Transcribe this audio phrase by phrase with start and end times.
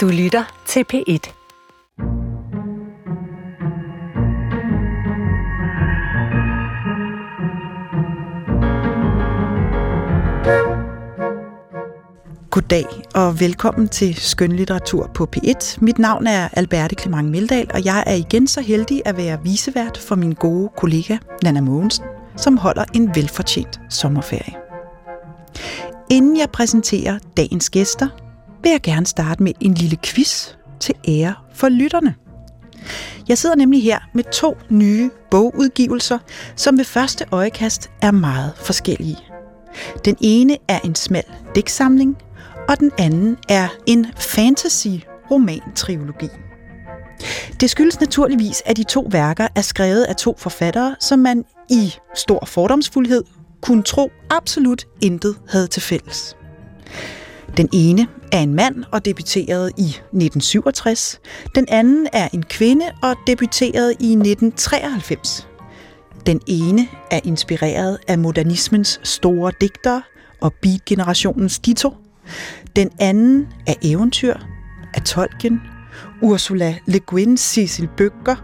[0.00, 1.32] Du lytter til P1.
[12.50, 12.84] Goddag
[13.14, 15.78] og velkommen til Skønlitteratur på P1.
[15.80, 19.98] Mit navn er Alberte Clement Meldal, og jeg er igen så heldig at være visevært
[19.98, 22.04] for min gode kollega Nana Mogensen,
[22.36, 24.54] som holder en velfortjent sommerferie.
[26.10, 28.08] Inden jeg præsenterer dagens gæster,
[28.62, 30.48] vil jeg gerne starte med en lille quiz
[30.80, 32.14] til ære for lytterne.
[33.28, 36.18] Jeg sidder nemlig her med to nye bogudgivelser,
[36.56, 39.18] som ved første øjekast er meget forskellige.
[40.04, 41.24] Den ene er en smal
[41.54, 42.16] digtsamling,
[42.68, 46.28] og den anden er en fantasy-roman-trilogi.
[47.60, 51.94] Det skyldes naturligvis, at de to værker er skrevet af to forfattere, som man i
[52.14, 53.24] stor fordomsfuldhed
[53.62, 56.36] kunne tro absolut intet havde til fælles.
[57.56, 61.20] Den ene er en mand og debuterede i 1967.
[61.54, 65.48] Den anden er en kvinde og debuterede i 1993.
[66.26, 70.02] Den ene er inspireret af modernismens store digtere
[70.40, 71.94] og beatgenerationens dito.
[72.76, 74.34] Den anden er eventyr
[74.94, 75.60] af Tolkien,
[76.22, 78.36] Ursula Le Guin, Cecil Bøger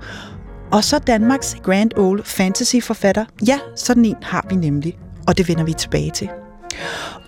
[0.72, 3.24] og så Danmarks Grand Old Fantasy forfatter.
[3.46, 6.28] Ja, sådan en har vi nemlig, og det vender vi tilbage til.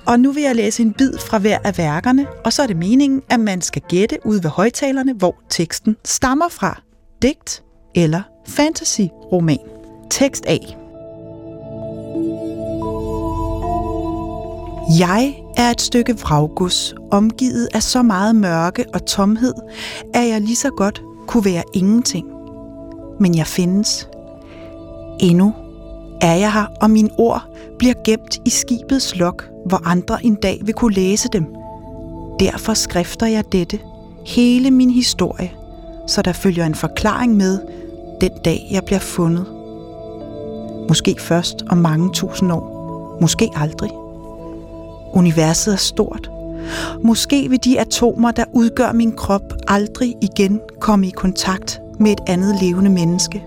[0.06, 2.76] Og nu vil jeg læse en bid fra hver af værkerne, og så er det
[2.76, 6.82] meningen, at man skal gætte ud ved højtalerne, hvor teksten stammer fra.
[7.22, 7.62] Digt
[7.94, 9.58] eller fantasy-roman.
[10.10, 10.58] Tekst A.
[14.98, 19.54] Jeg er et stykke vraggods, omgivet af så meget mørke og tomhed,
[20.14, 22.26] at jeg lige så godt kunne være ingenting.
[23.20, 24.08] Men jeg findes.
[25.20, 25.54] Endnu
[26.20, 27.42] er jeg her, og mine ord
[27.78, 31.46] bliver gemt i skibets lok, hvor andre en dag vil kunne læse dem.
[32.40, 33.78] Derfor skrifter jeg dette,
[34.26, 35.52] hele min historie,
[36.06, 37.58] så der følger en forklaring med
[38.20, 39.46] den dag, jeg bliver fundet.
[40.88, 43.18] Måske først om mange tusind år.
[43.20, 43.90] Måske aldrig.
[45.12, 46.30] Universet er stort.
[47.02, 52.20] Måske vil de atomer, der udgør min krop, aldrig igen komme i kontakt med et
[52.26, 53.44] andet levende menneske.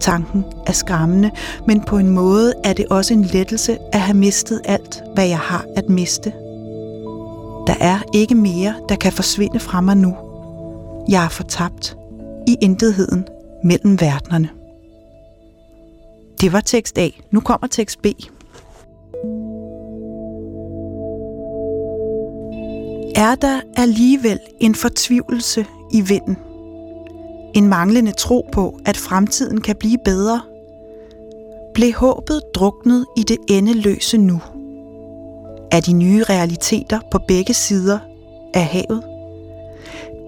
[0.00, 1.30] Tanken er skræmmende,
[1.66, 5.38] men på en måde er det også en lettelse at have mistet alt, hvad jeg
[5.38, 6.32] har at miste.
[7.66, 10.16] Der er ikke mere, der kan forsvinde fra mig nu.
[11.08, 11.96] Jeg er fortabt
[12.46, 13.24] i intetheden
[13.64, 14.48] mellem verdenerne.
[16.40, 17.08] Det var tekst A.
[17.30, 18.06] Nu kommer tekst B.
[23.16, 26.36] Er der alligevel en fortvivlelse i vinden?
[27.56, 30.40] En manglende tro på, at fremtiden kan blive bedre?
[31.74, 34.40] Blev håbet druknet i det endeløse nu?
[35.70, 37.98] Er de nye realiteter på begge sider
[38.54, 39.02] af havet?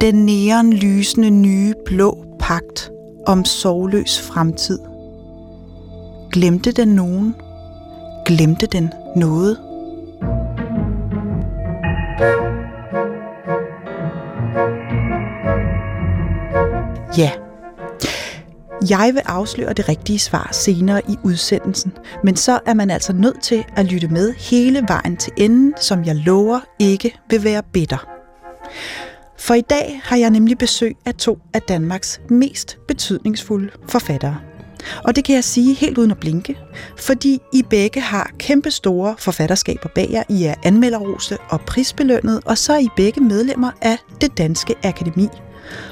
[0.01, 2.91] Den neonlysende nye blå pagt
[3.27, 4.79] om sorgløs fremtid.
[6.33, 7.35] Glemte den nogen?
[8.27, 9.59] Glemte den noget?
[17.19, 17.31] Ja.
[18.91, 21.93] Jeg vil afsløre det rigtige svar senere i udsendelsen,
[22.25, 26.05] men så er man altså nødt til at lytte med hele vejen til enden, som
[26.05, 28.09] jeg lover ikke vil være bitter.
[29.39, 34.39] For i dag har jeg nemlig besøg af to af Danmarks mest betydningsfulde forfattere.
[35.05, 36.59] Og det kan jeg sige helt uden at blinke,
[36.97, 40.23] fordi I begge har kæmpe store forfatterskaber bag jer.
[40.29, 45.29] I er anmelderrose og prisbelønnet, og så er I begge medlemmer af det Danske Akademi.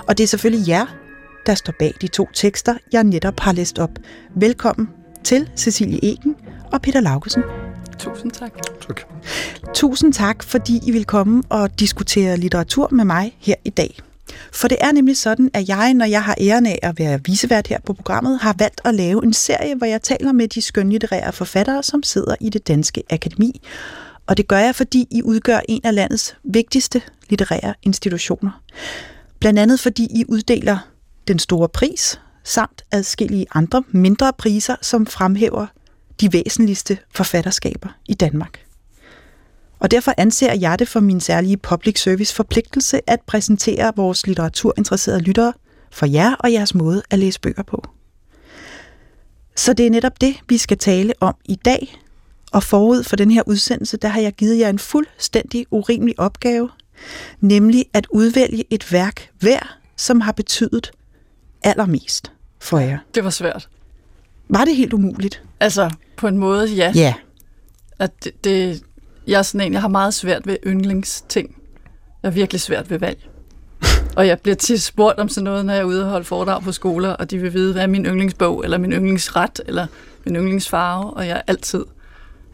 [0.09, 0.87] Og det er selvfølgelig jer,
[1.47, 3.91] der står bag de to tekster, jeg netop har læst op.
[4.35, 4.89] Velkommen
[5.25, 6.37] til Cecilie Egen
[6.73, 7.43] og Peter Laugesen.
[7.99, 8.53] Tusind tak.
[8.87, 9.01] Tak.
[9.75, 13.99] Tusind tak, fordi I vil komme og diskutere litteratur med mig her i dag.
[14.53, 17.67] For det er nemlig sådan, at jeg, når jeg har æren af at være visevært
[17.67, 21.33] her på programmet, har valgt at lave en serie, hvor jeg taler med de skønlitterære
[21.33, 23.61] forfattere, som sidder i det danske akademi.
[24.27, 28.63] Og det gør jeg, fordi I udgør en af landets vigtigste litterære institutioner.
[29.41, 30.79] Blandt andet fordi I uddeler
[31.29, 35.67] den store pris, samt adskillige andre mindre priser, som fremhæver
[36.21, 38.61] de væsentligste forfatterskaber i Danmark.
[39.79, 45.21] Og derfor anser jeg det for min særlige public service forpligtelse at præsentere vores litteraturinteresserede
[45.21, 45.53] lyttere
[45.91, 47.83] for jer og jeres måde at læse bøger på.
[49.57, 51.97] Så det er netop det, vi skal tale om i dag.
[52.53, 56.71] Og forud for den her udsendelse, der har jeg givet jer en fuldstændig urimelig opgave,
[57.41, 60.91] nemlig at udvælge et værk hver, som har betydet
[61.67, 62.99] allermest for jer.
[63.15, 63.69] Det var svært.
[64.49, 65.43] Var det helt umuligt?
[65.61, 66.93] Altså, på en måde, ja.
[66.95, 67.15] Ja.
[67.99, 68.83] At det, det,
[69.27, 71.57] jeg er sådan en, jeg har meget svært ved yndlingsting.
[72.23, 73.29] Jeg er virkelig svært ved valg.
[74.17, 76.63] Og jeg bliver tit spurgt om sådan noget, når jeg er ude og holde foredrag
[76.63, 79.87] på skoler, og de vil vide, hvad er min yndlingsbog, eller min yndlingsret, eller
[80.25, 81.85] min yndlingsfarve, og jeg er altid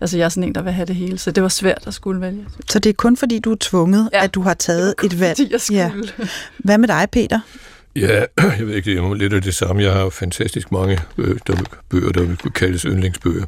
[0.02, 1.94] Altså, jeg er sådan en, der vil have det hele, så det var svært at
[1.94, 2.46] skulle vælge.
[2.68, 5.36] Så det er kun fordi, du er tvunget, ja, at du har taget et valg?
[5.36, 5.80] fordi jeg skulle.
[5.80, 5.90] Ja.
[6.58, 7.40] Hvad med dig, Peter?
[7.96, 8.24] Ja,
[8.58, 9.82] jeg ved ikke, det er lidt af det samme.
[9.82, 11.56] Jeg har jo fantastisk mange øh, der,
[11.90, 13.44] bøger, der kunne kaldes yndlingsbøger.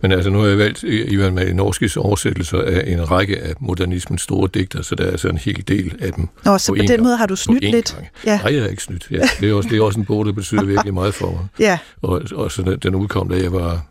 [0.00, 4.48] Men altså, nu har jeg valgt Ivan Malinovskis oversættelser af en række af modernismens store
[4.54, 6.28] digter, så der er altså en hel del af dem.
[6.44, 7.96] Nå, så på, på den gang, måde har du snydt lidt?
[8.26, 8.38] Ja.
[8.38, 9.06] Nej, jeg har ikke snydt.
[9.10, 11.46] Ja, det, er også, det er også en bog, der betyder virkelig meget for mig.
[11.58, 11.78] ja.
[12.02, 13.86] Og, og så den, den udkom, da jeg var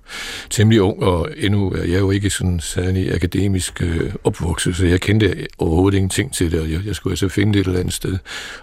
[0.50, 5.01] temmelig ung, og endnu er jeg jo ikke sådan særlig akademisk øh, opvokset, så jeg
[5.01, 7.94] kendte overhovedet ingenting til det, og jeg, jeg skulle altså finde det et eller andet
[7.94, 8.18] sted.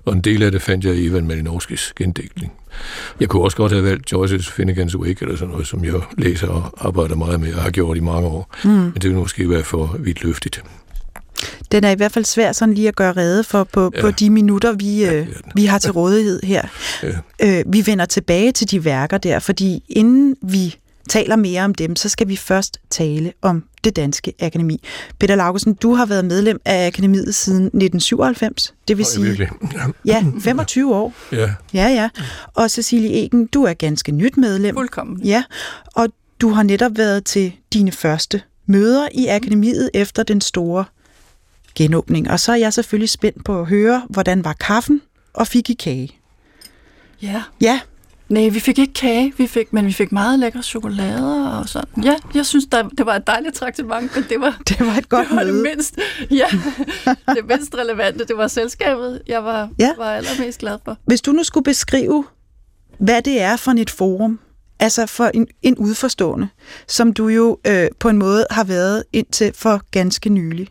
[0.05, 2.53] Og en del af det fandt jeg i Ivan Malinowskis gendækning.
[3.21, 6.49] Jeg kunne også godt have valgt Joyce's Finnegan's Wake, eller sådan noget, som jeg læser
[6.49, 8.57] og arbejder meget med, og har gjort i mange år.
[8.65, 8.71] Mm.
[8.71, 10.63] Men det vil måske være for vidt løftigt.
[11.73, 14.01] Den er i hvert fald svær sådan lige at gøre rede for på, ja.
[14.01, 16.63] på de minutter, vi, ja, øh, vi har til rådighed her.
[17.03, 17.59] Ja.
[17.59, 20.77] Øh, vi vender tilbage til de værker der, fordi inden vi
[21.09, 24.83] taler mere om dem, så skal vi først tale om det danske akademi.
[25.19, 29.49] Peter Laugesen, du har været medlem af akademiet siden 1997, det vil sige virkelig.
[30.05, 31.13] ja, 25 år.
[31.33, 31.51] Ja.
[31.75, 32.09] Ja, ja.
[32.55, 34.75] Og Cecilie Egen, du er ganske nyt medlem.
[34.75, 35.23] Fuldkommen.
[35.23, 35.45] Ja,
[35.87, 36.09] og
[36.41, 40.85] du har netop været til dine første møder i akademiet efter den store
[41.75, 42.31] genåbning.
[42.31, 45.01] Og så er jeg selvfølgelig spændt på at høre, hvordan var kaffen,
[45.33, 46.11] og fik I kage?
[47.23, 47.43] Ja.
[47.61, 47.81] Ja,
[48.29, 52.05] Nej, vi fik ikke kage, vi fik, men vi fik meget lækre chokolade og sådan.
[52.05, 55.09] Ja, jeg synes, der, det var et dejligt traktement, men det var, det var et
[55.09, 55.57] godt det, var møde.
[55.57, 55.99] det mindst,
[56.31, 56.47] ja,
[57.35, 58.25] det mindst relevante.
[58.25, 59.91] Det var selskabet, jeg var, ja.
[59.99, 60.97] var allermest glad for.
[61.05, 62.25] Hvis du nu skulle beskrive,
[62.99, 64.39] hvad det er for et forum,
[64.81, 66.49] altså for en, en udforstående,
[66.89, 70.69] som du jo øh, på en måde har været indtil for ganske nylig.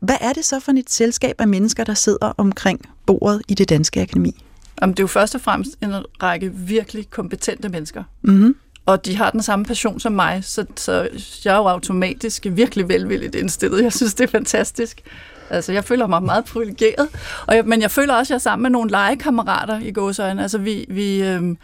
[0.00, 3.68] Hvad er det så for et selskab af mennesker, der sidder omkring bordet i det
[3.68, 4.44] danske akademi?
[4.80, 8.04] Jamen, det er jo først og fremmest en række virkelig kompetente mennesker.
[8.22, 8.56] Mm-hmm.
[8.86, 11.08] Og de har den samme passion som mig, så, så
[11.44, 13.82] jeg er jo automatisk virkelig velvilligt indstillet.
[13.82, 15.02] Jeg synes, det er fantastisk.
[15.50, 17.08] Altså, jeg føler mig meget privilegeret.
[17.46, 20.42] Og jeg, men jeg føler også, at jeg er sammen med nogle legekammerater i gåsøjne.
[20.42, 21.56] Altså, vi, vi, øh,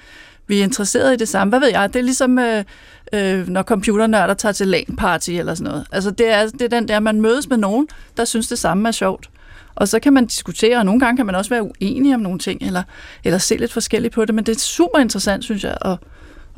[0.47, 1.51] vi er interesseret i det samme.
[1.51, 1.93] Hvad ved jeg?
[1.93, 2.65] Det er ligesom, øh,
[3.13, 5.87] øh, når computernørder tager til LAN-party eller sådan noget.
[5.93, 8.89] Altså, det er, det er den der, man mødes med nogen, der synes, det samme
[8.89, 9.31] er sjovt.
[9.81, 12.39] Og så kan man diskutere, og nogle gange kan man også være uenig om nogle
[12.39, 12.83] ting, eller,
[13.25, 15.99] eller se lidt forskelligt på det, men det er super interessant, synes jeg, at,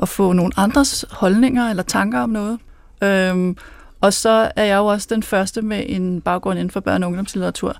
[0.02, 2.58] at få nogle andres holdninger eller tanker om noget.
[3.02, 3.56] Øhm,
[4.00, 7.06] og så er jeg jo også den første med en baggrund inden for børne- og
[7.06, 7.76] ungdomslitteratur,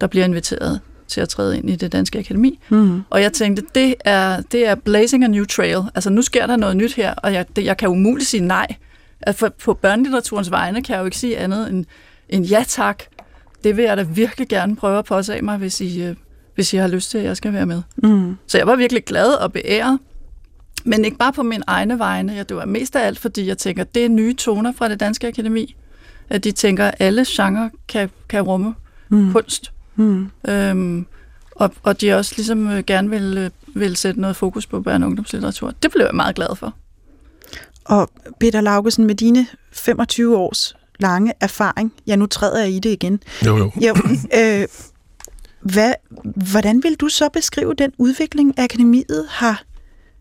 [0.00, 2.60] der bliver inviteret til at træde ind i det danske akademi.
[2.68, 3.02] Mm.
[3.10, 5.78] Og jeg tænkte, det er, det er blazing a new trail.
[5.94, 8.66] Altså nu sker der noget nyt her, og jeg, det, jeg kan umuligt sige nej.
[9.32, 11.84] For, på børnelitteraturens vegne kan jeg jo ikke sige andet end,
[12.28, 13.02] end ja tak
[13.64, 16.16] det vil jeg da virkelig gerne prøve at påsage mig, hvis I, øh,
[16.54, 17.82] hvis I har lyst til, at jeg skal være med.
[17.96, 18.36] Mm.
[18.46, 19.98] Så jeg var virkelig glad og beæret.
[20.84, 22.44] Men ikke bare på min egne vegne.
[22.48, 25.28] Det var mest af alt, fordi jeg tænker, det er nye toner fra det danske
[25.28, 25.76] akademi.
[26.30, 28.74] At de tænker, at alle genrer kan, kan rumme
[29.08, 29.32] mm.
[29.32, 29.72] kunst.
[29.96, 30.30] Mm.
[30.48, 31.06] Øhm,
[31.50, 33.50] og, og de også ligesom øh, gerne vil, øh,
[33.82, 35.72] vil sætte noget fokus på børne- og ungdomslitteratur.
[35.82, 36.74] Det blev jeg meget glad for.
[37.84, 38.10] Og
[38.40, 41.92] Peter Laugesen, med dine 25 års lange erfaring.
[42.06, 43.20] Ja, nu træder jeg i det igen.
[43.46, 43.72] Jo, jo.
[43.76, 43.94] jo
[44.40, 44.68] øh,
[45.60, 45.94] hvad,
[46.52, 49.62] hvordan vil du så beskrive den udvikling, akademiet har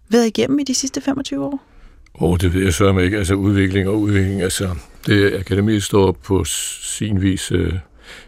[0.09, 1.63] været igennem i de sidste 25 år?
[2.15, 3.17] Åh, oh, det ved jeg så ikke.
[3.17, 4.75] Altså udvikling og udvikling, altså
[5.05, 7.73] det akademiet står på sin vis øh,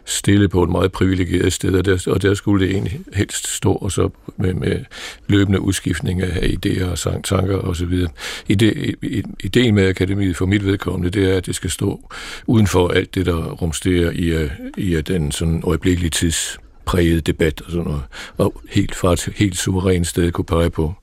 [0.04, 3.72] stille på et meget privilegeret sted, og der, og der skulle det egentlig helst stå,
[3.72, 4.84] og så med, med
[5.26, 8.06] løbende udskiftning af idéer og tanker osv.
[8.48, 8.94] Ide,
[9.40, 12.10] ideen med akademiet for mit vedkommende, det er, at det skal stå
[12.46, 17.70] uden for alt det, der rumsterer i, i den sådan øjeblikkelige tids præget debat og
[17.70, 18.02] sådan noget,
[18.36, 20.94] og helt fra et helt suverænt sted kunne pege på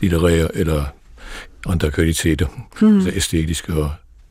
[0.00, 0.84] litterære eller
[1.66, 2.46] andre kvaliteter,
[2.80, 2.94] hmm.
[2.94, 3.90] altså æstetiske og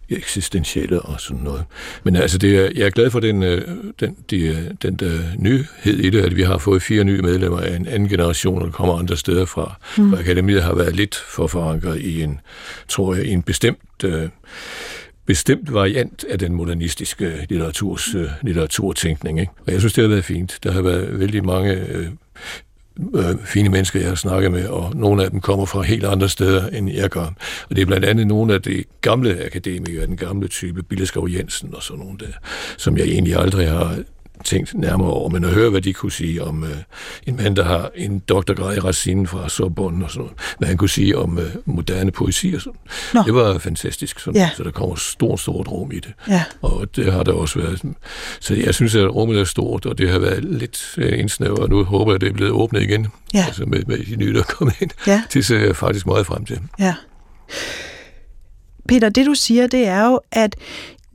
[0.09, 1.63] eksistentielle og sådan noget.
[2.03, 3.67] Men altså, det er, jeg er glad for den, øh,
[3.99, 7.75] den, de, den der nyhed i det, at vi har fået fire nye medlemmer af
[7.75, 9.79] en anden generation, der kommer andre steder fra.
[9.97, 10.13] Mm.
[10.13, 12.39] Og akademiet har været lidt for forankret i en,
[12.87, 14.29] tror jeg, en bestemt øh,
[15.25, 19.39] bestemt variant af den modernistiske litteraturs, øh, litteraturtænkning.
[19.39, 19.51] Ikke?
[19.65, 20.59] Og jeg synes, det har været fint.
[20.63, 22.07] Der har været vældig mange øh,
[23.15, 26.29] øh, fine mennesker, jeg har snakket med, og nogle af dem kommer fra helt andre
[26.29, 27.33] steder, end jeg gør.
[27.69, 31.75] Og det er blandt andet nogle af de gamle akademikere, den gamle type, Billeskov Jensen
[31.75, 32.33] og sådan nogle der,
[32.77, 33.95] som jeg egentlig aldrig har
[34.43, 36.69] tænkt nærmere over, men at høre, hvad de kunne sige om øh,
[37.27, 40.77] en mand, der har en doktorgrad i Racine fra Sorbonne og sådan noget, hvad han
[40.77, 42.79] kunne sige om øh, moderne poesi og sådan.
[43.13, 43.23] Nå.
[43.25, 44.49] Det var fantastisk, sådan, ja.
[44.57, 46.13] så der kommer stort, stort rum i det.
[46.29, 46.43] Ja.
[46.61, 47.81] Og det har der også været.
[48.39, 51.69] Så jeg synes, at rummet er stort, og det har været lidt øh, indsnævret, og
[51.69, 53.45] nu håber jeg, at det er blevet åbnet igen, ja.
[53.47, 54.91] altså med, med de nye, der er ind.
[55.07, 55.23] Ja.
[55.33, 56.59] Det ser jeg faktisk meget frem til.
[56.79, 56.95] Ja.
[58.87, 60.55] Peter, det du siger, det er jo, at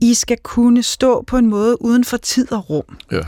[0.03, 2.97] I skal kunne stå på en måde uden for tid og rum.
[3.11, 3.21] Ja.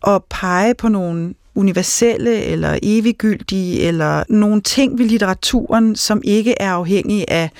[0.00, 6.72] Og pege på nogle universelle eller eviggyldige, eller nogle ting ved litteraturen, som ikke er
[6.72, 7.50] afhængige af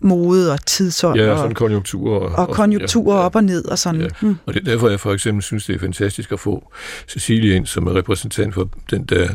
[0.00, 1.20] mode og tidsånd.
[1.20, 2.20] Ja, sådan konjunkturer.
[2.20, 4.00] Og, og konjunkturer ja, op og ned og sådan.
[4.00, 4.06] Ja.
[4.20, 4.36] Hmm.
[4.46, 6.72] Og det er derfor, jeg for eksempel synes, det er fantastisk at få
[7.08, 9.28] Cecilie ind som er repræsentant for den der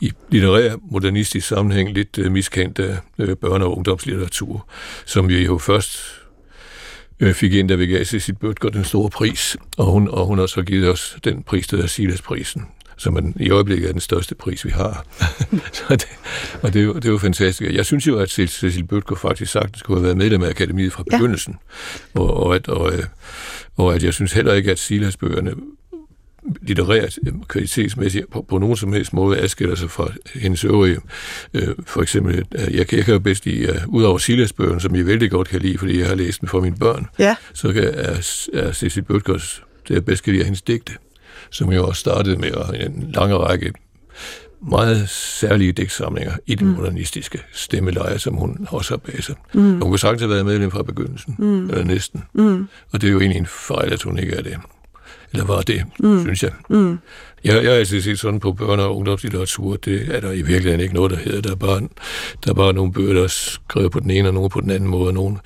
[0.00, 4.66] i litterær modernistisk sammenhæng lidt uh, miskendte uh, børne- og ungdomslitteratur,
[5.06, 6.21] som vi jo først
[7.22, 10.38] uh, fik ind, da vi gav Cecilie Bøtger den store pris, og hun, og hun
[10.38, 12.66] har så givet os den pris, der hedder Silas-prisen
[12.96, 15.06] som man i øjeblikket er den største pris, vi har.
[15.72, 16.08] så det,
[16.62, 17.72] og det er, jo, det er jo fantastisk.
[17.72, 21.02] Jeg synes jo, at Cecil Bøtger faktisk sagtens skulle have været medlem af akademiet fra
[21.02, 21.56] begyndelsen.
[22.14, 22.20] Ja.
[22.20, 22.92] Og, og, at, og,
[23.76, 25.54] og at jeg synes heller ikke, at Silas-bøgerne
[26.62, 27.18] litterært,
[27.48, 30.98] kvalitetsmæssigt, på, på nogen som helst måde adskiller sig fra hendes øvrige.
[31.54, 34.96] Øh, for eksempel, øh, jeg, jeg kan jo bedst lide, uh, ud over Silas-bøgerne, som
[34.96, 37.36] jeg vældig godt kan lide, fordi jeg har læst dem for mine børn, ja.
[37.52, 40.92] så kan, er, er Cecil Bøtgers, det jeg bedst kan lide, hendes digte
[41.52, 42.50] som jo også startede med
[42.86, 43.72] en lang række
[44.68, 46.72] meget særlige digtsamlinger i den mm.
[46.72, 49.34] modernistiske stemmeleje, som hun også har bag sig.
[49.54, 49.62] Mm.
[49.62, 51.70] Hun kunne sagtens have været medlem fra begyndelsen, mm.
[51.70, 52.24] eller næsten.
[52.32, 52.68] Mm.
[52.92, 54.56] Og det er jo egentlig en fejl, at hun ikke er det.
[55.32, 56.20] Eller var det, mm.
[56.20, 56.50] synes jeg.
[56.70, 56.98] Mm.
[57.44, 60.80] Jeg, jeg har altid set sådan på børne- og ungdomslitteratur, det er der i virkeligheden
[60.80, 61.40] ikke noget, der hedder.
[61.40, 61.80] Der er bare,
[62.44, 64.70] der er bare nogle bøger, der er skrevet på den ene og nogle på den
[64.70, 65.36] anden måde, nogle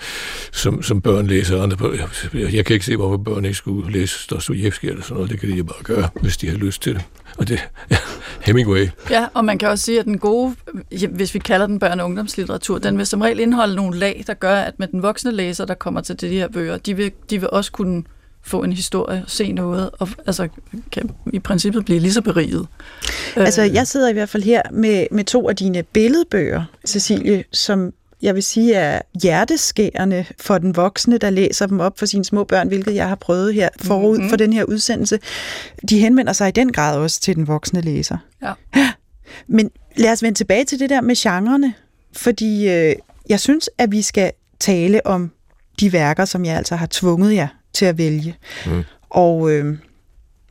[0.52, 1.94] som, som børn læser, andre på,
[2.34, 5.30] jeg, jeg kan ikke se, hvorfor børn ikke skulle læse Dostoyevsky eller sådan noget.
[5.30, 7.02] Det kan de bare gøre, hvis de har lyst til det.
[7.38, 7.96] Og det, ja,
[8.46, 8.88] Hemingway.
[9.10, 10.54] Ja, og man kan også sige, at den gode,
[11.10, 14.34] hvis vi kalder den børne- og ungdomslitteratur, den vil som regel indeholde nogle lag, der
[14.34, 17.40] gør, at med den voksne læser, der kommer til de her bøger, de vil, de
[17.40, 18.04] vil også kunne
[18.46, 20.48] få en historie, se noget, og altså,
[20.92, 22.66] kan i princippet blive lige så beriget.
[23.36, 23.74] Altså, øh.
[23.74, 28.34] jeg sidder i hvert fald her med, med to af dine billedbøger, Cecilie, som jeg
[28.34, 32.68] vil sige er hjerteskærende for den voksne, der læser dem op for sine små børn,
[32.68, 34.28] hvilket jeg har prøvet her forud mm-hmm.
[34.28, 35.18] for den her udsendelse.
[35.88, 38.16] De henvender sig i den grad også til den voksne læser.
[38.42, 38.52] Ja.
[39.46, 41.74] Men lad os vende tilbage til det der med genrerne,
[42.12, 42.94] fordi øh,
[43.28, 45.30] jeg synes, at vi skal tale om
[45.80, 48.36] de værker, som jeg altså har tvunget jer til at vælge.
[48.66, 48.84] Mm.
[49.10, 49.78] Og øh,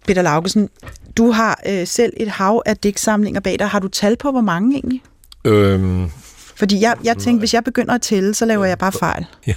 [0.08, 0.70] Peter Laugesen,
[1.18, 3.68] du har øh, selv et hav af digtsamlinger bag dig.
[3.68, 5.02] Har du tal på, hvor mange egentlig?
[5.46, 6.10] Øhm,
[6.56, 9.26] Fordi jeg, jeg tænkte, hvis jeg begynder at tælle, så laver jeg bare fejl.
[9.48, 9.54] Ja.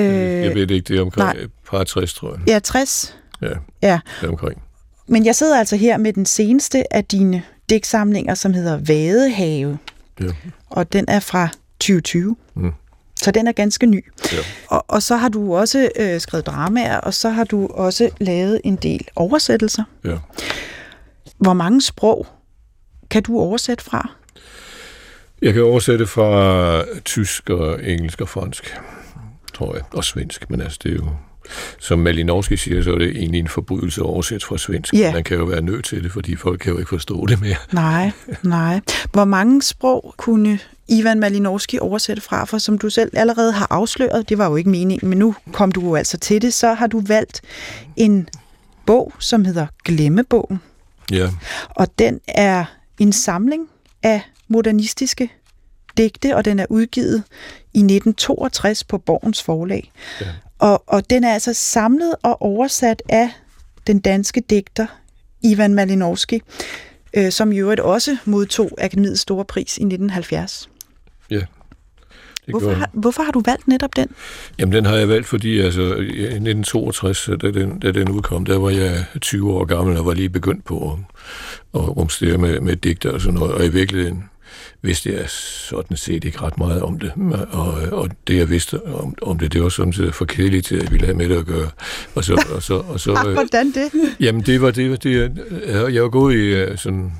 [0.00, 1.42] Øh, jeg ved ikke, det er omkring nej.
[1.42, 2.48] et par 60, tror jeg.
[2.48, 3.16] Ja, 60.
[3.42, 3.48] Ja,
[3.82, 4.00] ja.
[4.20, 4.62] det er omkring.
[5.08, 9.78] Men jeg sidder altså her med den seneste af dine digtsamlinger, som hedder Vadehave.
[10.20, 10.26] Ja.
[10.70, 11.48] Og den er fra
[11.80, 12.36] 2020.
[12.54, 12.72] Mm.
[13.16, 14.04] Så den er ganske ny.
[14.32, 14.38] Ja.
[14.66, 18.60] Og, og så har du også øh, skrevet dramaer, og så har du også lavet
[18.64, 19.84] en del oversættelser.
[20.04, 20.16] Ja.
[21.38, 22.26] Hvor mange sprog
[23.10, 24.10] kan du oversætte fra?
[25.42, 28.76] Jeg kan oversætte fra tysk og engelsk og fransk,
[29.54, 31.08] tror jeg, og svensk, men altså det er jo
[31.78, 34.94] som Malinowski siger, så er det egentlig en forbrydelse at oversætte fra svensk.
[34.94, 35.12] Ja.
[35.12, 37.56] Man kan jo være nødt til det, fordi folk kan jo ikke forstå det mere.
[37.72, 38.10] Nej,
[38.42, 38.80] nej.
[39.12, 44.28] Hvor mange sprog kunne Ivan Malinowski oversætte fra, for som du selv allerede har afsløret,
[44.28, 46.86] det var jo ikke meningen, men nu kom du jo altså til det, så har
[46.86, 47.40] du valgt
[47.96, 48.28] en
[48.86, 50.60] bog, som hedder Glemmebogen.
[51.12, 51.30] Ja.
[51.70, 52.64] Og den er
[52.98, 53.68] en samling
[54.02, 55.32] af modernistiske
[55.96, 57.22] digte, og den er udgivet
[57.74, 59.92] i 1962 på Borgens forlag.
[60.20, 60.26] Ja.
[60.58, 63.30] Og, og den er altså samlet og oversat af
[63.86, 64.86] den danske digter
[65.42, 66.42] Ivan Malinowski,
[67.14, 70.68] øh, som i øvrigt også modtog Akademiets store pris i 1970.
[72.46, 72.50] Ja.
[72.50, 74.08] Hvorfor har, hvorfor har du valgt netop den?
[74.58, 78.58] Jamen, den har jeg valgt, fordi altså, i 1962, da den, da den udkom, der
[78.58, 80.98] var jeg 20 år gammel og var lige begyndt på at,
[81.80, 83.54] at rumstere med, med digter og sådan noget.
[83.54, 84.24] Og i virkeligheden
[84.82, 87.12] vidste jeg sådan set ikke ret meget om det.
[87.52, 90.76] Og, og det, jeg vidste om, om det, det var sådan set for kedeligt til,
[90.76, 91.70] at jeg ville have med det at gøre.
[92.14, 94.16] Og så, og så, og så, Hvordan det?
[94.20, 95.02] Jamen, det var det.
[95.02, 95.34] det
[95.66, 97.12] jeg, jeg var gået i øh, sådan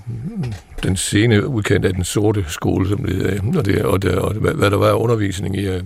[0.82, 4.34] den sene udkant af den sorte skole, som det hedder, og, det, og, der, og
[4.34, 5.80] hvad, der var undervisning i uh,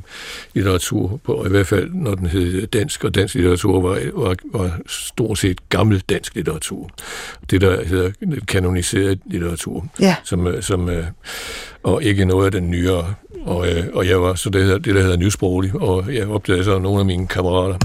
[0.54, 4.36] litteratur, på, og i hvert fald når den hed dansk, og dansk litteratur var, var,
[4.44, 6.90] var stort set gammel dansk litteratur.
[7.50, 8.10] Det, der hedder
[8.48, 10.16] kanoniseret litteratur, Ja.
[10.24, 10.94] som, øh, som, uh,
[11.82, 13.14] og ikke noget af den nyere.
[13.46, 16.64] Og, øh, og jeg var så det, hedder, det der hedder nysproglig, og jeg opdagede
[16.64, 17.78] så at nogle af mine kammerater,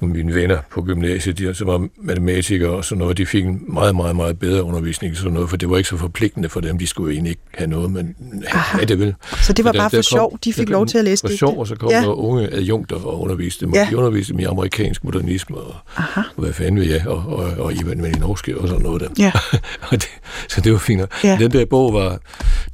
[0.00, 3.44] nogle af mine venner på gymnasiet, de som var matematikere og sådan noget, de fik
[3.44, 6.60] en meget, meget, meget bedre undervisning, sådan noget, for det var ikke så forpligtende for
[6.60, 8.14] dem, de skulle egentlig ikke have noget, men
[8.46, 8.78] Aha.
[8.80, 9.14] ja, det vel.
[9.42, 11.04] Så det var der- bare for der kom- sjov, de fik der lov til at
[11.04, 11.38] læse For digte?
[11.38, 12.00] sjov, og så kom Ja.
[12.00, 13.74] der unge adjunkter og underviste dem.
[13.74, 13.80] Ja.
[13.80, 13.86] Ja.
[13.90, 16.20] De underviste dem i amerikansk modernisme og, Aha.
[16.36, 19.08] og hvad fanden ved jeg, og, og, og i Malinovski og sådan noget der.
[19.18, 19.32] Ja.
[19.90, 20.08] Og det,
[20.48, 21.02] så det var fint.
[21.24, 21.36] Ja.
[21.40, 22.18] Den der bog var,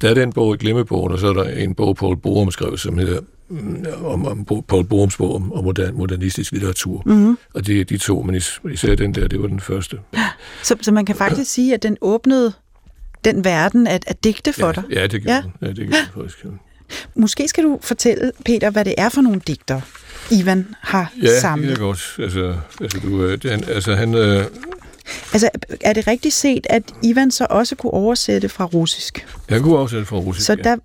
[0.01, 2.77] der er den bog i Glemmebogen, og så er der en bog, Paul Borum skrev,
[2.79, 7.03] som hedder mm, om, om Paul Borums bog om, om modern, modernistisk litteratur.
[7.07, 7.15] Mhm.
[7.17, 7.39] Mm-hmm.
[7.55, 9.99] Og det er de to, men is- især den der, det var den første.
[10.63, 12.53] Så, så man kan faktisk sige, at den åbnede
[13.25, 14.83] den verden at, at digte for ja, dig.
[14.91, 15.19] Ja, det Ja.
[15.19, 15.67] gjorde ja.
[15.67, 16.21] ja, det gjorde ja.
[16.21, 16.45] faktisk.
[16.45, 16.49] Ja.
[17.15, 19.81] Måske skal du fortælle, Peter, hvad det er for nogle digter,
[20.31, 21.71] Ivan har Ja, det samlet.
[21.73, 22.17] er godt.
[22.19, 24.45] Altså, altså, du, øh, det, han, altså han, øh,
[25.33, 25.49] Altså,
[25.81, 29.27] er det rigtigt set, at Ivan så også kunne oversætte fra russisk?
[29.49, 30.47] han kunne afsætte fra russisk.
[30.47, 30.77] Så der,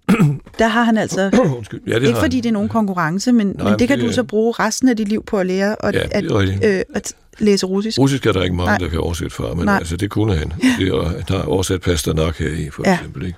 [0.59, 1.21] der har han altså...
[1.33, 1.39] ja.
[1.57, 1.81] Undskyld.
[1.88, 2.43] Ja, det Ikke fordi han.
[2.43, 4.53] det er nogen konkurrence, men, Nej, men det men kan det du er- så bruge
[4.59, 6.25] resten af dit liv på at lære at, Ja, det at,
[6.63, 7.99] er øh, at læse russisk.
[7.99, 8.77] Russisk er der ikke mange, Nej.
[8.77, 9.75] der kan oversætte fra, men Nej.
[9.77, 10.53] altså, det kunne han.
[10.79, 12.89] Det, og han har oversat Pasternak her i, for Ja.
[12.91, 12.95] ja.
[12.97, 13.25] eksempel.
[13.25, 13.38] Ikke?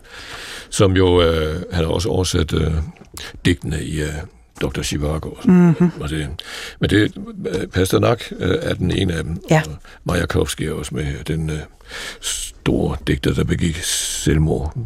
[0.69, 2.71] Som jo, øh, han har også oversat øh,
[3.45, 4.07] digtene i øh,
[4.62, 4.82] Dr.
[4.82, 5.30] Zhivago.
[5.46, 5.53] Mhm.
[5.53, 5.91] mm-hmm.
[6.00, 6.30] og det,
[6.80, 7.13] men det,
[7.48, 9.41] øh, Pasternak øh, er den ene af dem.
[9.50, 9.62] Ja.
[9.65, 11.24] Og Majakovsky er også med her.
[11.24, 11.58] Den øh,
[12.22, 14.77] store digter, der begik selvmord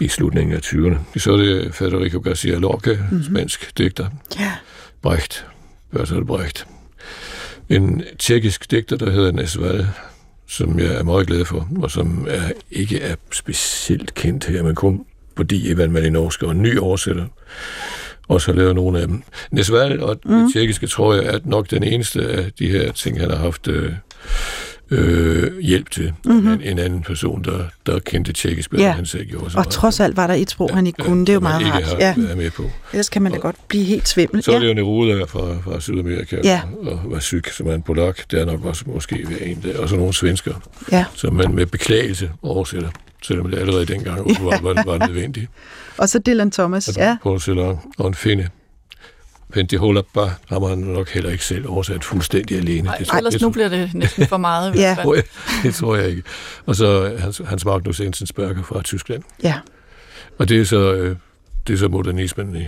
[0.00, 1.18] i slutningen af 20'erne.
[1.18, 3.24] Så er det Federico Garcia Lorca, mm-hmm.
[3.24, 4.06] spansk digter.
[4.40, 4.52] Ja.
[5.02, 5.46] Brecht,
[5.92, 6.66] Bertolt Brecht.
[7.68, 9.88] En tjekkisk digter, der hedder Nesval,
[10.46, 14.74] som jeg er meget glad for, og som er, ikke er specielt kendt her, men
[14.74, 15.04] kun
[15.36, 17.26] fordi Ivan Malinovski og en ny oversætter
[18.28, 19.22] også har lavet nogle af dem.
[19.50, 20.32] Nesval og mm.
[20.44, 23.68] det tjekkiske, tror jeg, er nok den eneste af de her ting, han har haft
[23.68, 23.92] øh,
[24.90, 26.12] øh, hjælp til.
[26.24, 26.52] Mm-hmm.
[26.52, 28.90] En, en anden person, der, der kendte tjekkisk bedre, Ja.
[28.92, 29.50] han selv gjorde.
[29.50, 29.68] så Og meget.
[29.72, 31.20] trods alt var der et sprog, han ikke kunne.
[31.20, 31.82] Det er jo meget rart.
[31.82, 32.14] har Ja.
[32.36, 32.62] med på.
[32.92, 34.42] Ellers kan man da godt blive helt svimmel.
[34.42, 34.62] Så er Ja.
[34.62, 36.60] det jo Neruda fra, fra Sydamerika, Ja.
[36.82, 38.18] og var syg, som er en polak.
[38.30, 39.78] Det er nok også måske ved en der.
[39.78, 40.54] Og så nogle svensker,
[40.92, 41.04] ja.
[41.14, 42.88] som man med beklagelse oversætter,
[43.22, 45.50] selvom det allerede dengang var, var, var nødvendigt.
[45.98, 46.88] Og så Dylan Thomas.
[46.88, 47.16] Altså, Ja.
[47.22, 48.48] Paul Celan og en finde.
[49.52, 52.82] Penti Holappa har man nok heller ikke selv oversat fuldstændig alene.
[52.82, 54.74] Nej, tror- ellers nu bliver det næsten for meget.
[54.80, 54.96] Ja.
[55.02, 55.24] tror jeg,
[55.62, 56.22] det tror jeg ikke.
[56.66, 59.22] Og så Hans, Hans Magnus Enzensberger fra Tyskland.
[59.42, 59.54] ja.
[60.38, 61.16] Og det er så, øh,
[61.66, 62.64] det er så modernismen i.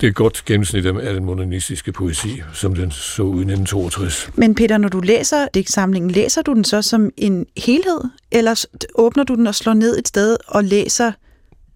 [0.00, 4.30] Det er et godt gennemsnit af den modernistiske poesi, som den så ud i 1962.
[4.34, 8.00] Men Peter, når du læser digtsamlingen, læser du den så som en helhed?
[8.32, 11.12] Eller åbner du den og slår ned et sted og læser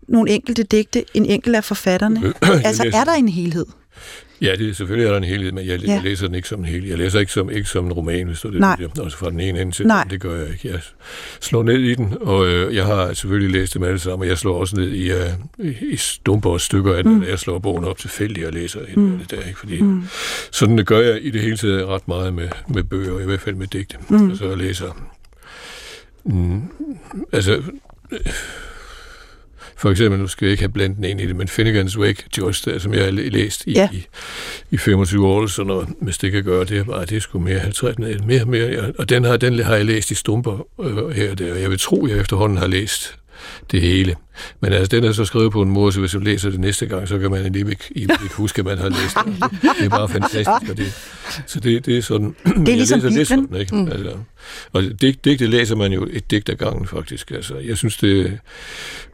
[0.08, 2.32] nogle enkelte digte, en enkelt af forfatterne?
[2.68, 3.66] Altså, er der en helhed?
[4.42, 5.92] Ja, det, er- selvfølgelig er der en helhed, men jeg, Ja.
[5.92, 6.88] jeg læser den ikke som en helhed.
[6.88, 8.76] Jeg læser ikke som, ikke som en roman, hvis du det Nej.
[8.76, 9.02] siger.
[9.04, 10.04] Altså fra den ene ende til Nej.
[10.10, 10.68] det gør jeg ikke.
[10.70, 10.80] Jeg
[11.40, 14.38] slår ned i den, og øh, jeg har selvfølgelig læst dem alle sammen, og jeg
[14.38, 17.22] slår også ned i, øh, i, stumper og stykker af den, mm.
[17.22, 19.18] jeg slår bogen op tilfældigt og læser mm.
[19.18, 19.58] det der, ikke?
[19.58, 20.02] Fordi mm.
[20.50, 23.40] sådan det gør jeg i det hele taget ret meget med, med bøger, i hvert
[23.40, 23.96] fald med digte.
[24.08, 24.30] Mm.
[24.30, 25.06] Altså jeg læser...
[26.24, 26.62] Mm,
[27.32, 27.62] altså...
[28.12, 28.18] øh,
[29.82, 32.24] For eksempel, nu skal jeg ikke have blandt den ind i det, men Finnegans Wake,
[32.38, 33.88] Joyce, der, som jeg har læ- læst i, Ja.
[33.92, 34.06] i,
[34.70, 37.38] i 25 år, sådan noget, hvis det kan gøre det, er bare, det er sgu
[37.38, 38.82] mere 50, nej, mere, mere, ja.
[38.98, 41.70] og den har, den har jeg læst i stumper øh, her og der, og jeg
[41.70, 43.14] vil tro, jeg efterhånden har læst
[43.70, 44.16] det hele.
[44.60, 46.86] Men altså, den er så skrevet på en måde, så hvis du læser det næste
[46.86, 49.50] gang, så kan man alligevel ikke, ikke huske, at man har læst det.
[49.78, 50.70] Det er bare fantastisk.
[50.70, 50.92] Og det,
[51.46, 52.34] så det, det er sådan...
[52.66, 53.48] Det er ligesom jeg læser Bibelen.
[53.48, 53.76] sådan, ikke?
[53.76, 53.88] Mm.
[53.92, 54.16] Altså,
[54.72, 57.30] og digt, digte læser man jo et digt ad gangen, faktisk.
[57.30, 58.38] Altså, jeg synes, det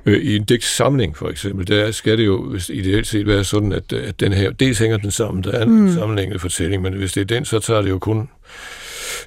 [0.07, 3.73] øh, i en digtsamling, for eksempel, der skal det jo hvis ideelt set være sådan,
[3.73, 5.95] at, at den her, dels hænger den sammen, der er en mm.
[5.95, 8.29] sammenhængende fortælling, men hvis det er den, så tager det jo kun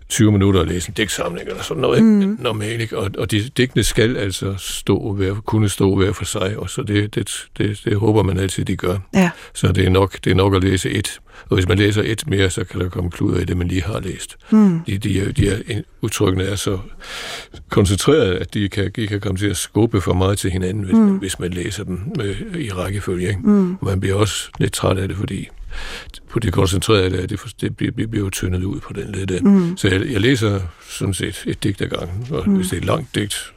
[0.09, 2.37] 20 minutter at læse en digtsamling eller sådan noget, mm.
[2.39, 2.97] normalt, ikke?
[2.97, 6.83] Og, og de digtene skal altså stå hver, kunne stå hver for sig, og så
[6.83, 8.97] det, det, det, det håber man altid, de gør.
[9.13, 9.29] Ja.
[9.53, 11.19] Så det er nok, det er nok at læse et.
[11.49, 13.83] Og hvis man læser et mere, så kan der komme kluder i det, man lige
[13.83, 14.37] har læst.
[14.51, 14.79] Mm.
[14.79, 16.79] De, de, er, de er, udtrykkene er så
[17.69, 20.93] koncentreret, at de kan, de kan komme til at skubbe for meget til hinanden, hvis,
[20.93, 20.99] mm.
[20.99, 23.27] man, hvis man læser dem med, i rækkefølge.
[23.27, 23.39] Ikke?
[23.43, 23.75] Mm.
[23.75, 25.49] Og man bliver også lidt træt af det, fordi
[26.29, 29.43] på det koncentrerede, det, det, det bliver, bliver jo tyndet ud på den lidt.
[29.43, 29.77] Mm.
[29.77, 32.55] Så jeg, jeg læser sådan set et digt ad gangen, og mm.
[32.55, 33.53] hvis det er et langt digt,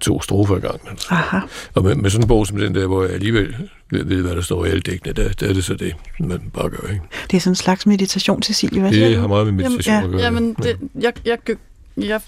[0.00, 0.88] to strofer ad gangen.
[0.90, 1.06] Altså.
[1.10, 1.38] Aha.
[1.74, 3.56] Og med, med sådan en bog som den der, hvor jeg alligevel
[3.90, 6.50] ved, ved hvad der står i alle dækkene, der, der er det så det, man
[6.54, 6.88] bare gør.
[6.88, 7.02] Ikke?
[7.30, 8.80] Det er sådan en slags meditation, Cecilie.
[8.80, 9.20] Hvad siger Det du?
[9.20, 10.22] har meget med meditation Jamen, at gøre.
[10.22, 11.38] Jamen, det, jeg, jeg,
[11.96, 12.20] jeg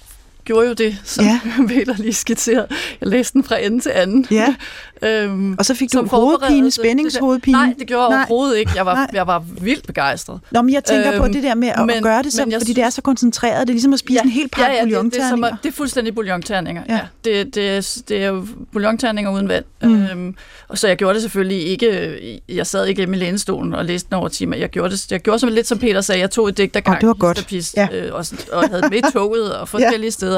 [0.44, 1.40] gjorde jo det, som Ja.
[1.58, 1.66] ja.
[1.74, 2.66] Peter lige skitserede.
[3.00, 4.26] Jeg læste den fra ende til anden.
[4.30, 4.54] Ja.
[5.08, 7.58] øhm, Og så fik du hovedpine, spændingshovedpine.
[7.58, 8.72] Nej, det gjorde jeg overhovedet ikke.
[8.76, 9.06] Jeg var, Nej.
[9.12, 10.40] jeg var vildt begejstret.
[10.50, 12.48] Nå, men jeg tænker øhm, på det der med at, men, at gøre det, som,
[12.48, 13.60] men jeg fordi det er så koncentreret.
[13.60, 15.48] Det er ligesom at spise en hel pakke ja, ja, det, det, er som, bouillonterninger.
[15.48, 16.82] at- det er fuldstændig bouillonterninger.
[16.88, 16.94] Ja.
[16.94, 17.00] Ja.
[17.24, 17.42] Ja.
[17.44, 19.64] Det, det, er, det er jo bouillonterninger uden vand.
[19.82, 20.02] Mm.
[20.04, 20.34] Øhm,
[20.68, 24.06] og så jeg gjorde det selvfølgelig ikke, jeg sad ikke hjemme i lænestolen og læste
[24.10, 24.56] den over timer.
[24.56, 26.82] Jeg gjorde det jeg gjorde som lidt som Peter sagde, jeg tog et digt ad
[26.82, 27.00] gangen.
[27.00, 27.46] det var godt.
[27.48, 27.88] pist, Ja.
[27.92, 30.10] øh, og, og havde det med i toget og forskellige ja.
[30.10, 30.29] steder.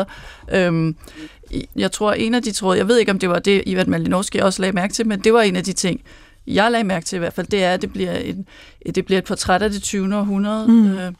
[0.53, 0.97] Øhm,
[1.51, 3.91] i- jeg tror, en af de tråde, jeg ved ikke, om det var det, Ivan
[3.91, 6.01] Malinowski også lagde mærke til, men det var en af de ting,
[6.47, 8.47] jeg lagde mærke til i hvert fald, det er, at det bliver, en,
[8.95, 10.17] det bliver et portræt af det 20.
[10.17, 10.69] århundrede.
[10.69, 10.93] Mm.
[10.97, 11.13] Øh,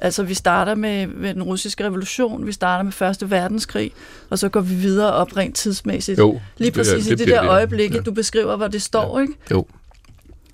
[0.00, 3.92] altså, vi starter med, med den russiske revolution, vi starter med Første Verdenskrig,
[4.30, 6.18] og så går vi videre op rent tidsmæssigt.
[6.18, 7.48] Jo, Lige det præcis det i det der det.
[7.50, 8.00] øjeblik, Ja.
[8.00, 9.32] du beskriver, hvor det står, ikke?
[9.50, 9.66] Jo.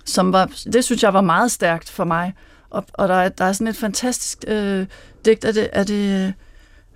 [0.05, 2.33] Som var, det synes jeg var meget stærkt for mig.
[2.69, 4.85] Og, og der, er, der er sådan et fantastisk øh,
[5.25, 6.33] digt, er det, er det,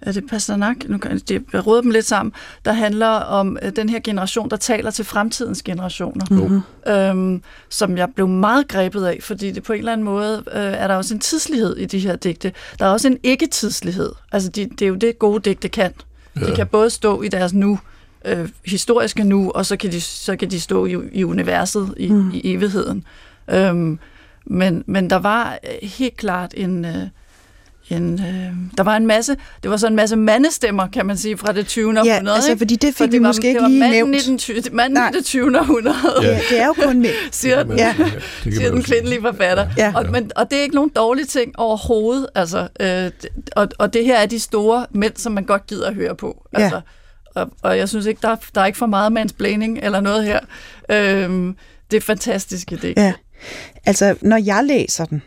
[0.02, 0.76] er det Pasternak?
[0.90, 2.34] Nu kan det, jeg råder dem lidt sammen.
[2.66, 6.26] Der handler om øh, den her generation, der taler til fremtidens generationer.
[6.32, 6.62] Mhm.
[6.94, 10.62] Øhm, som jeg blev meget grebet af, fordi det på en eller anden måde øh,
[10.62, 12.52] er der også en tidslighed i de her digte.
[12.80, 14.12] Der er også en ikke-tidslighed.
[14.32, 15.94] Altså, de, det er jo det, gode digte kan.
[16.36, 16.46] Ja.
[16.46, 17.80] De kan både stå i deres nu,
[18.26, 22.12] øh, historiske nu, og så kan de, så kan de stå i, i universet, i,
[22.12, 22.32] mm.
[22.34, 23.04] i evigheden.
[23.48, 24.00] Øhm,
[24.46, 26.86] men, men der var øh, helt klart en...
[26.86, 27.08] Øh,
[27.90, 31.38] en, øh, der var en masse, det var så en masse mandestemmer, kan man sige,
[31.38, 31.92] fra det 20.
[31.94, 32.36] Ja, århundrede.
[32.36, 32.60] altså, ikke?
[32.60, 34.50] fordi det For fik vi var, måske det ikke var lige manden nævnt.
[34.50, 35.10] I den, manden Nej.
[35.10, 35.60] i det 20.
[35.60, 36.28] århundrede, Ja.
[36.28, 37.14] Ja, det er jo kun mænd.
[37.32, 37.96] siger den, Ja.
[38.44, 39.68] det siger den kvindelige forfatter.
[39.78, 39.94] Ja.
[39.96, 42.28] Og, men, og det er ikke nogen dårlige ting overhovedet.
[42.36, 45.88] Altså, øh, det- og, og det her er de store mænd, som man godt gider
[45.88, 46.48] at høre på.
[46.54, 46.60] Ja.
[46.64, 46.82] Altså,
[47.36, 50.24] og, og jeg synes ikke, der er, der er ikke for meget mansplaining eller noget
[50.24, 50.40] her.
[50.92, 51.56] Øhm,
[51.92, 52.94] det er fantastiske det.
[52.98, 53.14] Ja.
[53.86, 55.22] Altså, når jeg læser den,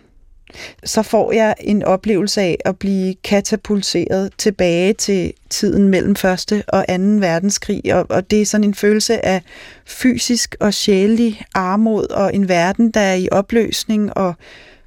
[0.84, 6.84] så får jeg en oplevelse af at blive katapulteret tilbage til tiden mellem første og
[6.88, 9.42] anden verdenskrig, og, og det er sådan en følelse af
[9.86, 14.34] fysisk og sjælelig armod, og en verden, der er i opløsning, og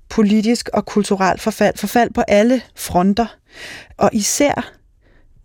[0.09, 1.77] politisk og kulturelt forfald.
[1.77, 3.35] Forfald på alle fronter.
[3.97, 4.73] Og især,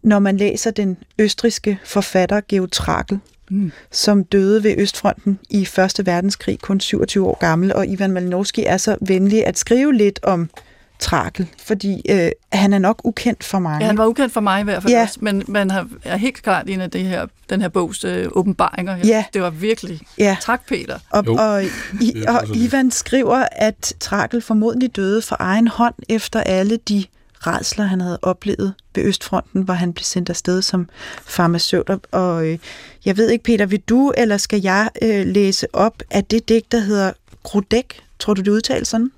[0.03, 3.15] når man læser den østriske forfatter Georg Trakl,
[3.51, 3.73] Mm.
[3.91, 8.77] som døde ved Østfronten i Første Verdenskrig, kun 27 år gammel, og Ivan Malinowski er
[8.77, 10.51] så venlig at skrive lidt om
[10.99, 13.81] Trakel, fordi øh, han er nok ukendt for mig.
[13.81, 15.03] Ja, han var ukendt for mig i hvert fald Ja.
[15.03, 18.27] også, men man har, er helt klart en af det her, den her bogs øh,
[18.33, 18.97] åbenbaringer.
[18.97, 19.25] Ja.
[19.33, 20.01] Det var virkelig...
[20.19, 20.37] Ja.
[20.41, 20.99] Tak, Peter.
[21.11, 21.65] Og, Jo, og,
[22.01, 22.57] i, og.
[22.57, 27.05] Ivan skriver, at Trakel formodentlig døde for egen hånd efter alle de
[27.47, 30.89] redsler, han havde oplevet ved Østfronten, hvor han blev sendt afsted som
[31.27, 31.91] farmaceut.
[32.13, 32.59] Og- øh,
[33.05, 36.73] jeg ved ikke, Peter, vil du, eller skal jeg øh, læse op af det digt,
[36.73, 38.01] der hedder Grudek?
[38.19, 39.11] Tror du, det udtales sådan?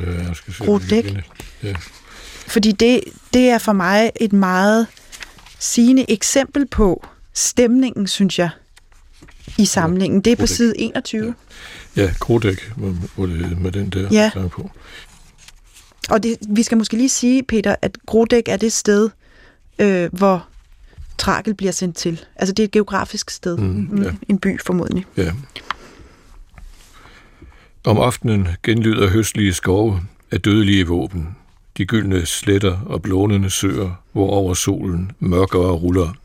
[0.00, 1.22] Ja, jeg skal se, det.
[1.62, 1.74] Ja.
[2.46, 3.00] Fordi det,
[3.34, 4.86] det er for mig et meget
[5.58, 8.50] sigende eksempel på stemningen, synes jeg,
[9.58, 10.20] i samlingen.
[10.20, 11.34] Det er på side 21.
[11.96, 12.10] Ja,
[13.16, 14.30] må det hedde med den der Ja.
[14.34, 14.70] sang på.
[16.10, 19.10] Og det, vi skal måske lige sige, Peter, at Grodæk er det sted,
[19.78, 20.46] øh, hvor
[21.18, 22.24] Trakel bliver sendt til.
[22.36, 23.56] Altså det er et geografisk sted.
[23.56, 24.10] Mm, ja.
[24.28, 25.06] En by formodentlig.
[25.16, 25.32] Ja.
[27.84, 31.36] Om aftenen genlyder høstlige skove af dødelige våben.
[31.76, 36.16] De gyldne sletter og blånende søer, hvor over solen mørkere ruller.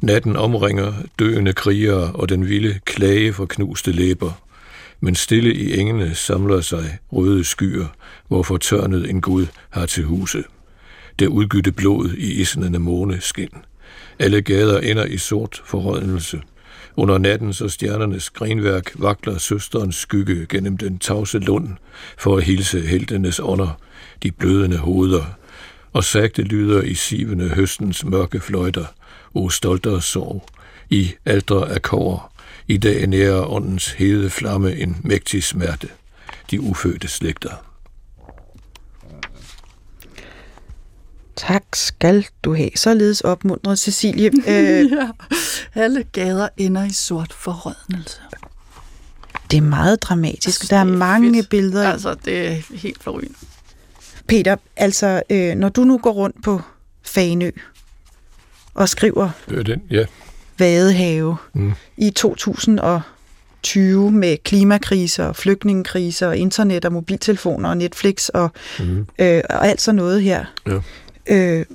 [0.00, 4.32] Natten omringer døende krigere og den vilde klage for knuste læber.
[5.00, 7.86] Men stille i engene samler sig røde skyer,
[8.28, 10.44] hvor fortørnet en gud har til huse.
[11.18, 13.48] Der udgytte blod i isnende måneskin.
[14.18, 16.40] Alle gader ender i sort forrådnelse.
[16.96, 21.68] Under natten så stjernernes grenværk vakler søsterens skygge gennem den tavse lund
[22.18, 23.80] for at hilse heltenes ånder,
[24.22, 25.24] de blødende hoveder,
[25.92, 28.84] og sagte lyder i sivende høstens mørke fløjter,
[29.34, 30.46] o stoltere sorg,
[30.90, 32.32] i aldre af kover,
[32.68, 35.88] i dag nærer åndens hede flamme en mægtig smerte,
[36.50, 37.75] de ufødte slægter.
[41.36, 42.70] Tak skal du have.
[42.76, 44.30] Således opmuntret Cecilie.
[44.48, 45.08] Øh, Ja.
[45.74, 48.20] Alle gader ender i sort forrådnelse.
[49.50, 50.58] det er meget dramatisk.
[50.58, 51.48] synes, Der er er mange fedt.
[51.48, 51.92] billeder.
[51.92, 53.34] Altså, det er helt forrygende.
[54.28, 56.60] Peter, altså øh, når du nu går rundt på
[57.02, 57.50] Fanø
[58.74, 60.04] og skriver Det er den, ja.
[60.58, 61.72] Vadehave Mm.
[61.96, 69.06] i 2020 med klimakriser og flygtningekriser og internet og mobiltelefoner og Netflix og, Mm.
[69.18, 70.44] øh, og alt sådan noget her.
[70.66, 70.78] Ja.
[71.28, 71.66] Øh,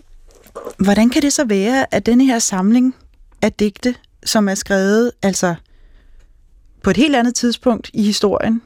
[0.77, 2.95] hvordan kan det så være, at denne her samling
[3.41, 5.55] af digte, som er skrevet altså
[6.83, 8.61] på et helt andet tidspunkt i historien,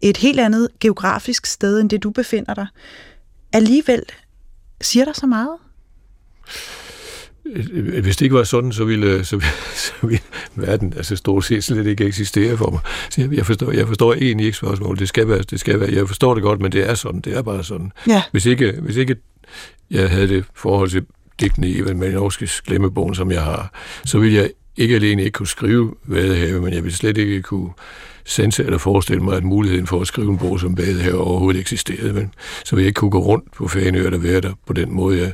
[0.00, 2.66] et helt andet geografisk sted, end det du befinder dig,
[3.52, 4.02] alligevel
[4.80, 5.56] siger der så meget?
[7.46, 9.40] Øh, hvis det ikke var sådan, så ville, så,
[9.86, 10.22] så ville
[10.54, 12.80] verden altså stort set slet ikke eksistere for mig.
[13.10, 15.00] Så jeg, jeg, forstår, jeg forstår egentlig ikke spørgsmålet.
[15.00, 17.20] Det skal, være, det skal være, jeg forstår det godt, men det er sådan.
[17.20, 17.92] Det er bare sådan.
[18.08, 18.22] Ja.
[18.32, 19.16] Hvis, ikke, hvis ikke
[19.90, 21.04] jeg havde det forhold til
[21.40, 23.72] digtene i Evan Malinovskis glemmebogen, som jeg har,
[24.04, 27.70] så ville jeg ikke alene ikke kunne skrive Vadehave, men jeg ville slet ikke kunne
[28.24, 32.12] sense eller forestille mig, at muligheden for at skrive en bog som Vadehave overhovedet eksisterede.
[32.12, 34.92] Men så ville jeg ikke kunne gå rundt på Faneø eller være der på den
[34.92, 35.32] måde, jeg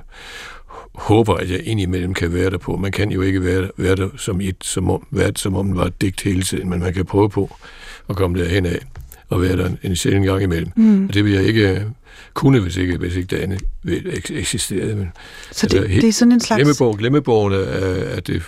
[1.01, 2.77] håber, at jeg indimellem kan være der på.
[2.77, 5.77] Man kan jo ikke være, være der som, et, som, om, være, som om det
[5.77, 7.57] var et digt hele tiden, men man kan prøve på
[8.09, 8.79] at komme derhen af
[9.29, 10.73] og være der en, en sjældent gang imellem.
[10.77, 11.07] Mm.
[11.07, 11.87] Og det vil jeg ikke
[12.35, 13.63] kunne, hvis ikke, hvis ikke det andet
[14.31, 14.97] eksisterede.
[14.97, 15.09] Men,
[15.51, 16.59] så det, altså, det er sådan en slags...
[16.59, 18.43] Glemmebogen, glemmebogen er, er det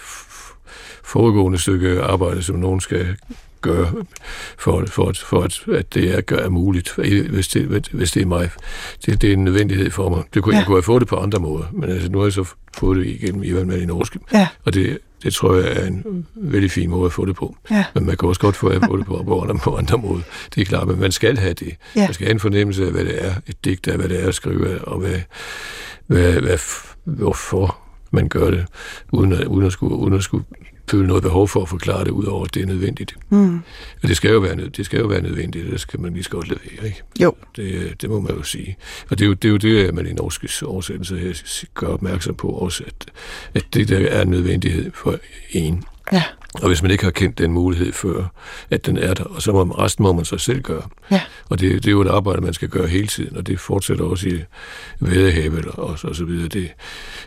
[1.04, 3.16] foregående stykke arbejde, som nogen skal
[3.62, 3.92] gøre,
[4.58, 6.94] for, for, for at, at det er, er muligt,
[7.30, 8.50] hvis det, hvis det er mig.
[9.06, 10.22] Det, det er en nødvendighed for mig.
[10.34, 10.58] Det kunne, ja.
[10.58, 12.44] Jeg kunne have fået det på andre måder, men altså, nu har jeg så
[12.74, 14.18] fået det igennem Ivan Malinovski.
[14.32, 14.48] Ja.
[14.64, 17.56] Og det, det tror jeg er en vældig fin måde at få det på.
[17.70, 17.84] Ja.
[17.94, 20.22] Men man kan også godt få, at få det på, på, andre, på andre måder.
[20.54, 21.76] Det er klart, men man skal have det.
[21.96, 22.04] Ja.
[22.04, 24.28] Man skal have en fornemmelse af, hvad det er, et digt af, hvad det er
[24.28, 25.20] at skrive, og hvad,
[26.06, 26.58] hvad, hvad,
[27.04, 27.78] hvorfor
[28.10, 28.66] man gør det,
[29.12, 30.44] uden at, uden at, skulle, uden at skulle
[30.92, 33.16] føle noget behov for at forklare det, udover at det er nødvendigt.
[33.30, 33.56] Mm.
[34.02, 36.30] Og det skal jo være, det skal jo være nødvendigt, det skal man lige så
[36.30, 37.02] godt levere, ikke?
[37.20, 37.34] Jo.
[37.56, 38.76] Det, det må man jo sige.
[39.10, 42.34] Og det er jo det, er jo det man i norske oversættelse her gør opmærksom
[42.34, 43.06] på også, at,
[43.54, 45.18] at det der er en nødvendighed for
[45.50, 45.84] en.
[46.12, 46.22] Ja.
[46.54, 48.24] Og hvis man ikke har kendt den mulighed før,
[48.70, 50.82] at den er der, og så må man, resten må man så selv gøre.
[51.10, 51.20] Ja.
[51.48, 54.04] Og det, det er jo et arbejde, man skal gøre hele tiden, og det fortsætter
[54.04, 54.40] også i
[55.00, 56.48] Vadehavet og, og så videre.
[56.48, 56.72] Det,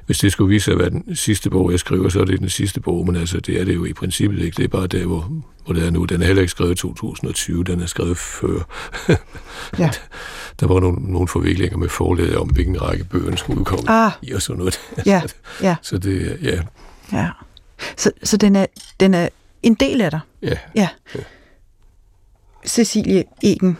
[0.05, 2.39] hvis det skulle vise sig at være den sidste bog, jeg skriver, så er det
[2.39, 4.57] den sidste bog, men altså, det er det jo i princippet ikke.
[4.57, 5.31] Det er bare der, hvor,
[5.65, 6.05] hvor det er nu.
[6.05, 8.59] Den er heller ikke skrevet i 2020, den er skrevet før.
[9.79, 9.89] ja.
[10.59, 14.11] Der var nogle, nogle forviklinger med forlaget om, hvilken række bøgerne skulle udkomme ah.
[14.21, 14.79] i og sådan noget.
[15.05, 15.21] Ja,
[15.61, 15.75] ja.
[15.81, 16.59] så det, ja.
[17.13, 17.29] Ja.
[17.97, 18.65] Så, så den, er,
[18.99, 19.29] den er
[19.63, 20.19] en del af dig?
[20.41, 20.57] Ja.
[20.75, 20.89] ja.
[21.15, 21.19] ja.
[22.65, 23.77] Cecilie Egen,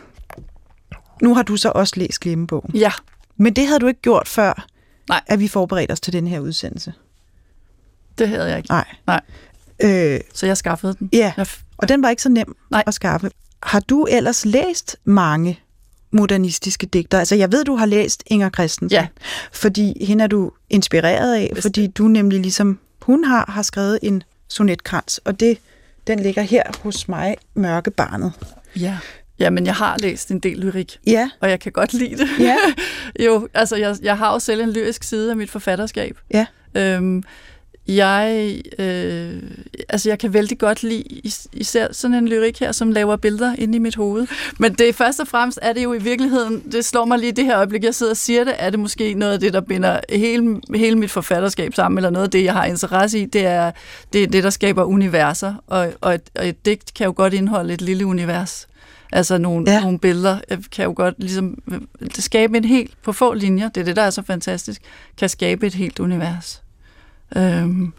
[1.21, 2.71] nu har du så også læst Glemmebogen.
[2.75, 2.91] Ja.
[3.37, 4.65] Men det havde du ikke gjort før,
[5.09, 5.21] Nej.
[5.27, 6.93] at vi forberedte os til den her udsendelse?
[8.17, 8.69] Det havde jeg ikke.
[8.69, 8.85] Nej.
[9.07, 9.21] Nej.
[9.83, 11.09] Øh, så jeg skaffede den.
[11.13, 12.83] Ja, jeg og den var ikke så nem Nej.
[12.87, 13.31] at skaffe.
[13.63, 15.59] Har du ellers læst mange
[16.11, 17.19] modernistiske digter?
[17.19, 18.97] Altså, jeg ved, du har læst Inger Christensen.
[18.99, 19.07] Ja.
[19.51, 21.61] Fordi hende er du inspireret af, Bestemt.
[21.75, 25.57] fordi du nemlig ligesom hun har, har skrevet en sonetkrans, og det,
[26.07, 28.33] den ligger her hos mig, Mørkebarnet.
[28.75, 28.97] Ja.
[29.39, 32.29] Ja, men jeg har læst en del lyrik, Ja, og jeg kan godt lide det.
[32.39, 32.55] Ja.
[33.25, 36.17] jo, altså jeg, jeg har jo selv en lyrisk side af mit forfatterskab.
[36.33, 36.45] ja,
[36.77, 37.23] Øhm,
[37.87, 39.33] jeg, øh,
[39.89, 43.55] altså jeg kan vældig godt lide is- især sådan en lyrik her, som laver billeder
[43.57, 44.27] inde i mit hoved.
[44.59, 47.45] Men det først og fremmest er det jo i virkeligheden, det slår mig lige det
[47.45, 49.99] her øjeblik, jeg sidder og siger det, er det måske noget af det, der binder
[50.09, 53.71] hele, hele mit forfatterskab sammen, eller noget af det, jeg har interesse i, det er
[54.13, 57.33] det, er det der skaber universer, og, og, et, og et digt kan jo godt
[57.33, 58.67] indeholde et lille univers.
[59.11, 59.81] Altså nogle, Ja.
[59.81, 61.79] nogle billeder øh, kan jo godt ligesom øh,
[62.11, 64.81] skabe en helt, på få linjer, det er det, der er så fantastisk,
[65.17, 66.61] kan skabe et helt univers.
[67.37, 67.93] Øhm,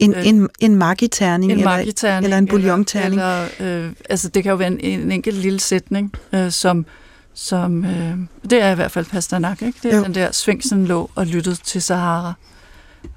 [0.00, 2.24] en, Øh, en, en magiterning, en eller, magiterning.
[2.24, 3.12] eller en bouillonterning.
[3.12, 6.86] Eller, eller, øh, altså det kan jo være en, en enkelt lille sætning, øh, som,
[7.34, 8.16] som øh,
[8.50, 9.78] det er i hvert fald Pasternak, ikke?
[9.82, 10.04] Det er Jo.
[10.04, 12.32] den der, Sfinksen lå og lyttede til Sahara.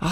[0.02, 0.08] Oh,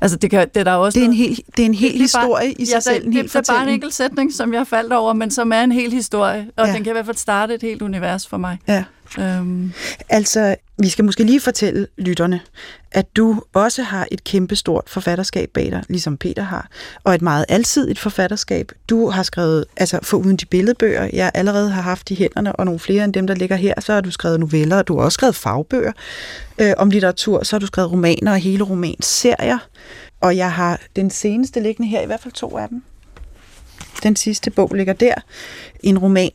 [0.00, 1.74] altså det, kan, det er der også det er en noget- hel, det er en
[1.74, 3.62] hel det er bare- historie i sig ja, selv, en det, det, det er bare
[3.62, 6.72] en enkelt sætning, som jeg faldt over, men som er en hel historie, og ja.
[6.72, 8.58] den kan i hvert fald starte et helt univers for mig.
[8.68, 8.84] Ja.
[9.18, 9.72] Øhm,
[10.08, 12.40] Altså, vi skal måske lige fortælle lytterne,
[12.92, 16.68] at du også har et kæmpestort forfatterskab bag dig, ligesom Peter har,
[17.04, 18.72] og et meget alsidigt forfatterskab.
[18.88, 22.80] Du har skrevet, altså foruden de billedbøger, jeg allerede har haft i hænderne, og nogle
[22.80, 25.14] flere end dem, der ligger her, så har du skrevet noveller, og du har også
[25.14, 25.92] skrevet fagbøger
[26.58, 29.58] øh, om litteratur, så har du skrevet romaner og hele romanserier,
[30.20, 32.82] og jeg har den seneste liggende her, i hvert fald to af dem.
[34.02, 35.14] Den sidste bog ligger der,
[35.82, 36.30] en roman,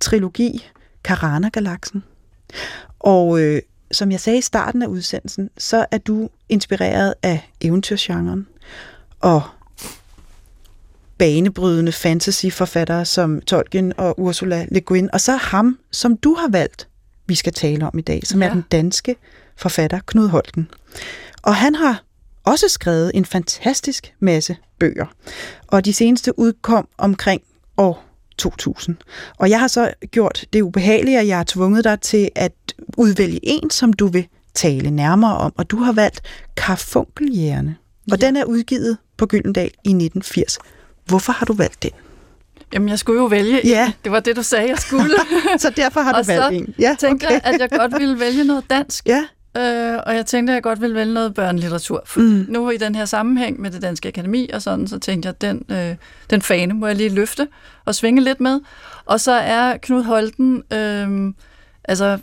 [0.00, 0.68] trilogi,
[1.04, 2.02] Karana-galaksen.
[3.00, 3.62] Og øh,
[3.92, 8.46] som jeg sagde i starten af udsendelsen, så er du inspireret af eventyrgenren
[9.20, 9.42] og
[11.18, 16.88] banebrydende fantasyforfattere som Tolkien og Ursula Le Guin, og så ham, som du har valgt,
[17.26, 18.48] vi skal tale om i dag, som ja.
[18.48, 19.16] er den danske
[19.56, 20.70] forfatter Knud Holten.
[21.42, 22.04] Og han har
[22.44, 25.06] også skrevet en fantastisk masse bøger,
[25.66, 27.42] og de seneste udkom omkring
[27.76, 28.96] år 2000.
[29.38, 32.52] Og jeg har så gjort det ubehagelige, at jeg har tvunget dig til at
[32.96, 36.20] udvælge en, som du vil tale nærmere om, og du har valgt
[36.56, 37.76] Karfunkeljægerne.
[38.12, 38.26] Og Ja.
[38.26, 40.58] den er udgivet på Gyldendal i 1980.
[41.06, 41.90] Hvorfor har du valgt den?
[42.72, 43.86] jamen, jeg skulle jo vælge Ja.
[43.86, 43.92] en.
[44.04, 45.14] Det var det, du sagde, jeg skulle.
[45.58, 46.74] Så derfor har du valgt en.
[46.78, 47.30] Ja, okay.
[47.30, 49.06] jeg, at jeg godt ville vælge noget dansk.
[49.08, 49.24] Ja,
[49.56, 52.02] øh, og jeg tænkte, at jeg godt ville vælge noget børnelitteratur.
[52.06, 52.46] For mm.
[52.48, 55.40] nu i den her sammenhæng med det Danske Akademi og sådan, så tænkte jeg, at
[55.40, 55.96] den, øh,
[56.30, 57.48] den fane må jeg lige løfte
[57.84, 58.60] og svinge lidt med.
[59.04, 60.62] Og så er Knud Holten...
[60.72, 61.32] Øh,
[61.84, 62.18] Altså,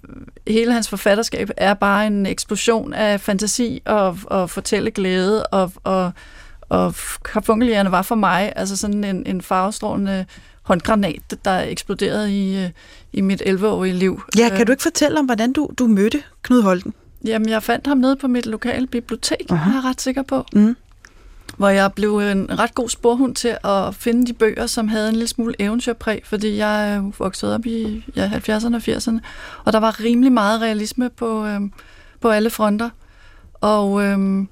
[0.47, 6.11] hele hans forfatterskab er bare en eksplosion af fantasi og, og fortælleglæde, og, og,
[6.69, 10.25] og Karfunkelierne var for mig altså sådan en, en farvestrålende
[10.61, 12.69] håndgranat, der eksploderede i, øh,
[13.13, 14.21] i mit 11-årige liv.
[14.37, 16.93] Ja, kan du ikke fortælle om, hvordan du, du mødte Knud Holten?
[17.25, 19.55] Jamen, jeg fandt ham nede på mit lokale bibliotek, uh-huh.
[19.55, 20.45] jeg er ret sikker på.
[20.53, 20.75] Mm
[21.57, 25.15] hvor jeg blev en ret god sporhund til at finde de bøger, som havde en
[25.15, 29.19] lille smule eventyrpræg, fordi jeg er vokset op i ja, 70'erne og 80'erne,
[29.65, 31.61] og der var rimelig meget realisme på, øh,
[32.21, 32.89] på alle fronter.
[33.53, 34.45] Og, øh,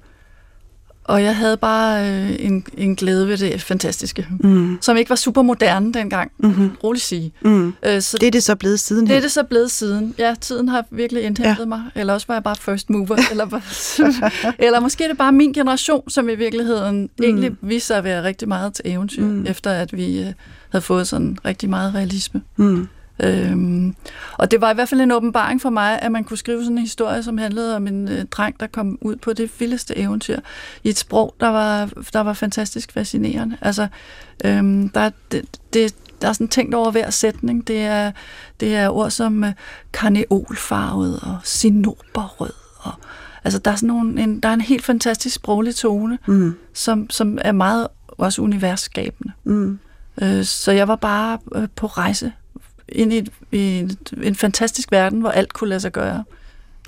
[1.08, 4.78] og jeg havde bare øh, en, en glæde ved det fantastiske, mm.
[4.80, 6.70] som ikke var super moderne dengang, mm-hmm.
[6.84, 7.32] roligt sige.
[7.42, 7.74] Mm.
[7.86, 10.14] Øh, så det er det så blevet siden Det er det så blevet siden.
[10.18, 11.66] Ja, tiden har virkelig indhentet ja.
[11.66, 11.82] mig.
[11.94, 13.16] Eller også var jeg bare first mover.
[13.30, 13.60] eller,
[14.66, 17.24] eller måske er det bare min generation, som i virkeligheden mm.
[17.24, 19.46] egentlig viser at være rigtig meget til eventyr, mm.
[19.46, 20.32] efter at vi øh,
[20.70, 22.42] havde fået sådan rigtig meget realisme.
[22.56, 22.88] Mm.
[23.22, 23.94] Øhm,
[24.32, 26.78] og det var i hvert fald en åbenbaring for mig, at man kunne skrive sådan
[26.78, 30.38] en historie, som handlede om en øh, dreng, der kom ud på det vildeste eventyr
[30.84, 33.56] i et sprog, der var, der var fantastisk fascinerende.
[33.60, 33.86] Altså,
[34.44, 37.68] øhm, der, det, det, der er sådan tænkt over hver sætning.
[37.68, 38.12] Det er,
[38.60, 39.52] det er ord som øh,
[39.92, 42.52] karneolfarvet og sinoberrød.
[42.78, 42.92] Og,
[43.44, 46.54] altså, der er, sådan nogle, en, der er en helt fantastisk sproglig tone, mm.
[46.74, 49.32] som, som er meget også universskabende.
[49.44, 49.78] Mm.
[50.22, 52.32] Øh, så jeg var bare øh, på rejse
[52.88, 56.24] ind i, i en, en fantastisk verden, hvor alt kunne lade sig gøre.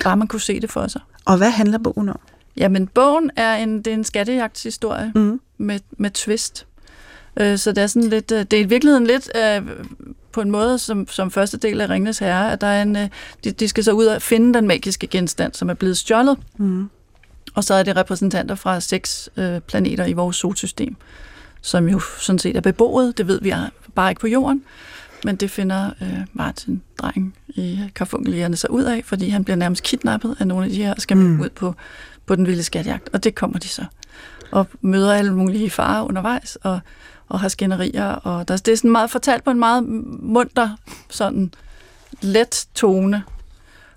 [0.05, 1.01] Bare man kunne se det for sig.
[1.25, 2.19] Og hvad handler bogen om?
[2.57, 5.41] Jamen, bogen er en, det er en skattejagtshistorie mm.
[5.59, 6.67] med, med twist.
[7.37, 9.63] Øh, så det er sådan lidt, øh, det er i virkeligheden lidt øh,
[10.33, 13.09] på en måde som, som første del af Ringnes Herre, at der er en, øh,
[13.45, 16.39] de, de skal så ud og finde den magiske genstand, som er blevet stjålet.
[16.57, 16.91] Mm.
[17.55, 20.97] Og så er det repræsentanter fra seks øh, planeter i vores solsystem,
[21.61, 23.55] som jo sådan set er beboet, det ved vi
[23.95, 24.65] bare ikke på jorden.
[25.25, 29.83] Men det finder øh, Martin, drengen i Karfungelierne, sig ud af, fordi han bliver nærmest
[29.83, 31.41] kidnappet af nogle af de her, og skal mm.
[31.41, 31.75] ud på,
[32.27, 33.09] på den vilde skatjagt.
[33.13, 33.85] Og det kommer de så.
[34.51, 36.81] Og møder alle mulige farer undervejs, og,
[37.29, 38.07] og har skænderier.
[38.07, 39.85] Og der, det er sådan meget fortalt på en meget
[40.23, 40.77] munter,
[41.11, 41.55] sådan
[42.21, 43.23] let tone,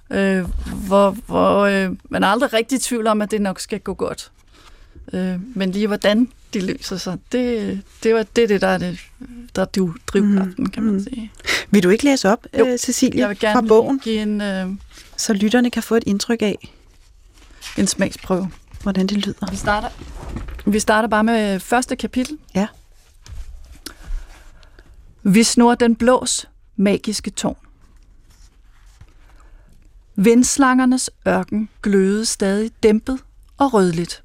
[0.09, 0.45] øh,
[0.87, 3.93] hvor, hvor øh, man er aldrig rigtig i tvivl om, at det nok skal gå
[3.93, 4.31] godt.
[5.13, 8.99] Øh, men lige hvordan de løser sig, det, det, var, det det, der er det,
[9.55, 10.69] der er du drivkraften, mm.
[10.69, 11.03] kan man mm.
[11.03, 11.31] sige.
[11.71, 13.99] Vil du ikke læse op, jo, uh, Cecilia, jeg vil gerne fra bogen?
[13.99, 14.75] Give en, uh,
[15.17, 16.69] så lytterne kan få et indtryk af
[17.77, 18.51] en smagsprøve.
[18.81, 19.51] Hvordan det lyder.
[19.51, 19.89] Vi starter,
[20.65, 22.37] vi starter bare med første kapitel.
[22.55, 22.67] Ja.
[25.23, 27.57] Vi snor den blås magiske tårn.
[30.15, 33.19] Vindslangernes ørken glødede stadig dæmpet
[33.57, 34.23] og rødligt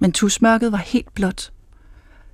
[0.00, 1.52] men tusmørket var helt blåt.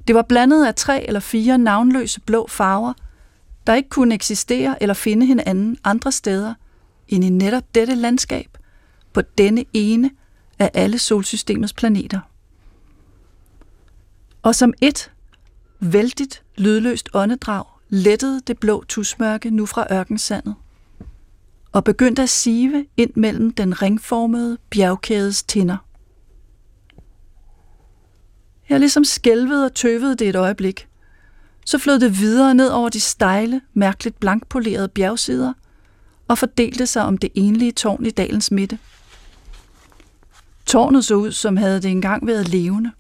[0.07, 2.93] Det var blandet af tre eller fire navnløse blå farver,
[3.67, 6.55] der ikke kunne eksistere eller finde hinanden andre steder
[7.09, 8.59] end i netop dette landskab,
[9.13, 10.11] på denne ene
[10.59, 12.21] af alle solsystemets planeter.
[14.43, 15.13] Og som et
[15.81, 20.55] vældigt, lydløst åndedrag lettede det blå tusmørke nu fra ørkensandet
[21.73, 25.77] og begyndte at sive ind mellem den ringformede bjergkædes tinder.
[28.69, 30.89] Jeg ligesom skælvede og tøvede det et øjeblik.
[31.65, 35.53] Så flød det videre ned over de stejle, mærkeligt blankpolerede bjergsider
[36.29, 38.79] og fordelte sig om det enlige tårn i dalens midte.
[40.67, 42.91] Tårnet så ud, som havde det engang været levende.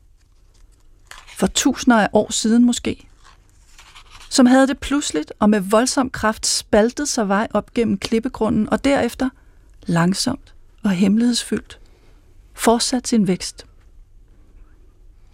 [1.36, 3.08] For tusinder af år siden måske.
[4.30, 8.84] Som havde det pludseligt og med voldsom kraft spaltet sig vej op gennem klippegrunden og
[8.84, 9.28] derefter
[9.86, 11.80] langsomt og hemmelighedsfyldt
[12.54, 13.66] fortsat sin vækst.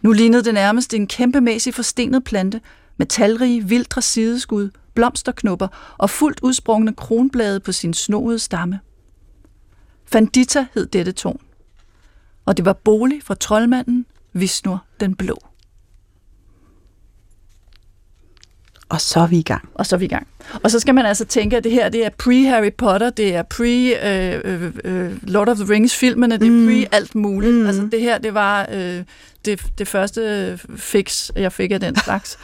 [0.02, 2.60] Nu lignede det nærmest en kæmpemæssig forstenet plante
[2.96, 8.80] med talrige, vildre sideskud, blomsterknopper og fuldt udsprungne kronblade på sin snoede stamme.
[10.04, 11.40] Fandita hed dette tårn,
[12.44, 15.51] og det var bolig for troldmanden Visnur den Blå.
[18.92, 19.68] Og så er vi i gang.
[19.74, 20.26] Og så er vi i gang.
[20.62, 23.42] Og så skal man altså tænke, at det her det er pre-Harry Potter, det er
[23.54, 26.66] pre-Lord of the Rings-filmene, det er mm.
[26.66, 27.54] pre-alt muligt.
[27.54, 27.66] Mm.
[27.66, 29.02] Altså det her, det var øh,
[29.44, 32.38] det, det første fix, jeg fik af den slags.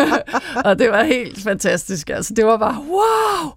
[0.64, 2.10] og det var helt fantastisk.
[2.10, 3.52] Altså det var bare, wow,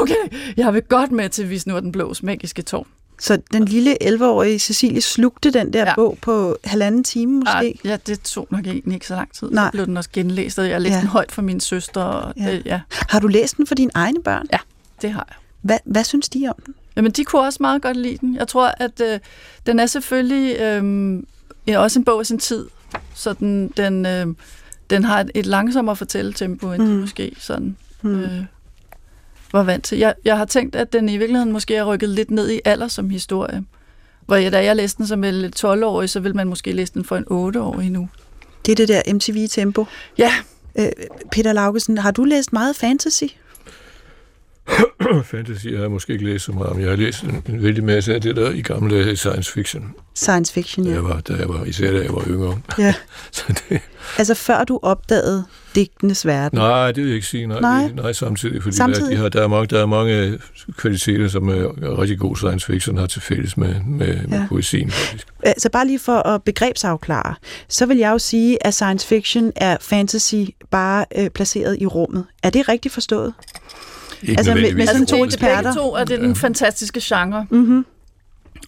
[0.00, 2.86] okay, jeg vil godt med til Vis nu den blås magiske tårn.
[3.22, 5.94] Så den lille 11-årige Cecilie slugte den der ja.
[5.94, 7.78] bog på halvanden time måske?
[7.84, 9.50] Ja, det tog nok egentlig ikke så lang tid.
[9.50, 9.66] Nej.
[9.66, 11.00] Så blev den også genlæst, og jeg læste ja.
[11.00, 12.02] den højt for min søster.
[12.02, 12.52] Og ja.
[12.52, 12.80] Det, ja.
[12.90, 14.46] Har du læst den for dine egne børn?
[14.52, 14.58] Ja,
[15.02, 15.36] det har jeg.
[15.60, 16.74] Hvad, hvad synes de om den?
[16.96, 18.36] Jamen, de kunne også meget godt lide den.
[18.36, 19.18] Jeg tror, at øh,
[19.66, 21.18] den er selvfølgelig øh,
[21.66, 22.66] ja, også en bog af sin tid,
[23.14, 24.26] så den, den, øh,
[24.90, 26.88] den har et, et langsommere fortælletempo, end mm.
[26.88, 28.20] de måske sådan mm.
[28.20, 28.44] øh,
[29.52, 29.98] var vant til.
[29.98, 32.88] Jeg, jeg har tænkt, at den i virkeligheden måske er rykket lidt ned i alder
[32.88, 33.64] som historie.
[34.26, 37.04] Hvor jeg, da jeg læste den som en 12-årig, så vil man måske læse den
[37.04, 37.24] for en
[37.56, 38.08] 8-årig nu.
[38.66, 39.86] Det er det der MTV-tempo.
[40.18, 40.32] Ja.
[40.78, 40.86] Øh,
[41.32, 43.24] Peter Laugesen, har du læst meget fantasy?
[45.24, 46.80] Fantasy har jeg måske ikke læst så meget om.
[46.80, 49.94] Jeg har læst en, en vældig masse af det der i gamle science fiction.
[50.14, 50.96] Science fiction, Da ja.
[50.96, 52.58] jeg var, da jeg var, især da jeg var yngre.
[52.78, 52.94] ja.
[53.32, 53.80] Så det,
[54.18, 55.44] Altså før du opdagede
[55.74, 56.58] digtenes verden.
[56.58, 57.46] nej, det vil jeg ikke sige.
[57.46, 57.90] Nej, Nej.
[57.94, 58.12] nej.
[58.12, 58.62] samtidig.
[58.62, 59.04] Fordi Samtidig?
[59.10, 60.38] Der, de har, der, er mange, der er mange
[60.76, 64.46] kvaliteter, som er rigtig god science fiction har til fælles med, med, med Ja.
[64.48, 65.26] poesien, faktisk.
[65.42, 67.34] Altså bare lige for at begrebsafklare,
[67.68, 70.34] så vil jeg jo sige, at science fiction er fantasy
[70.70, 72.24] bare øh, placeret i rummet.
[72.42, 73.32] Er det rigtigt forstået?
[74.22, 75.56] Ikke Altså, med- med sådan to det, eksperter.
[75.62, 77.46] Begge to er det den fantastiske genre.
[77.50, 77.86] Mm-hmm.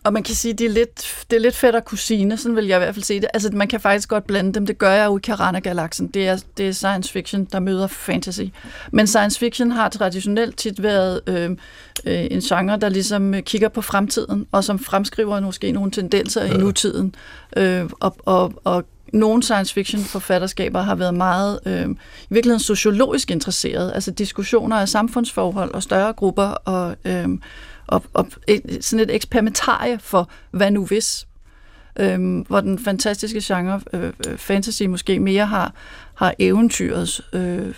[0.04, 2.66] Og man kan sige, det er lidt, det er lidt fedt og kusine, sådan vil
[2.66, 3.28] jeg i hvert fald se det.
[3.34, 4.66] Altså, man kan faktisk godt blande dem.
[4.66, 6.06] Det gør jeg jo i Karana-galaksen.
[6.06, 8.40] Det er, det er science fiction, der møder fantasy.
[8.92, 11.50] Men science fiction har traditionelt tit været øh,
[12.04, 16.44] øh, en genre, der ligesom øh, kigger på fremtiden, og som fremskriver måske nogle tendenser
[16.44, 17.14] i nutiden.
[17.56, 21.88] Øh, og, og, og nogle science fiction forfatterskaber har været meget øh,
[22.30, 27.28] i virkeligheden sociologisk interesseret, altså diskussioner af samfundsforhold og større grupper og, øh,
[27.86, 31.26] og, og et, sådan et eksperimentarie for hvad nu hvis,
[31.98, 35.72] øh, hvor den fantastiske genre øh, øh, fantasy måske mere har
[36.14, 37.74] har eventyrets øh, øh,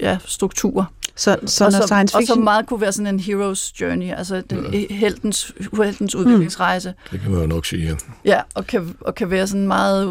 [0.00, 0.92] ja, struktur.
[1.16, 2.36] Så, så og, som, science og fiction...
[2.36, 4.94] som meget kunne være sådan en hero's journey, altså den, ja.
[4.94, 5.52] heltens,
[5.82, 6.94] heltens udviklingsrejse.
[7.10, 7.94] Det kan man jo nok sige, ja.
[8.24, 10.06] Ja, og kan, og kan være sådan meget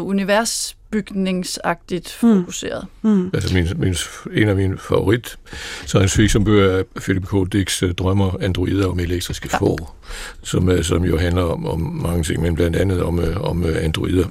[0.92, 2.86] universbygningsagtigt fokuseret.
[3.02, 3.30] Mm.
[3.34, 3.94] Altså min, min,
[4.32, 5.38] en af mine favorit
[5.86, 7.52] science fiction bøger er Philip K.
[7.52, 9.58] Dicks øh, Drømmer, androider om elektriske ja.
[9.58, 9.96] får,
[10.42, 13.64] som, øh, som jo handler om, om mange ting, men blandt andet om, øh, om
[13.82, 14.26] androider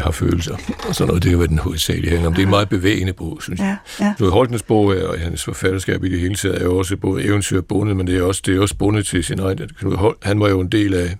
[0.00, 0.56] har følelser.
[0.88, 2.34] Og sådan noget, det er jo, hvad den hovedsageligt handler om.
[2.34, 3.76] Det er en meget bevægende bog, synes jeg.
[4.00, 4.14] Ja, ja.
[4.18, 7.24] Så Holtens bog er, og hans forfatterskab i det hele taget er jo også både
[7.24, 9.58] eventyr bundet, men det er også, det er også bundet til sin egen...
[9.78, 11.16] Knud Holt, han var jo en del af,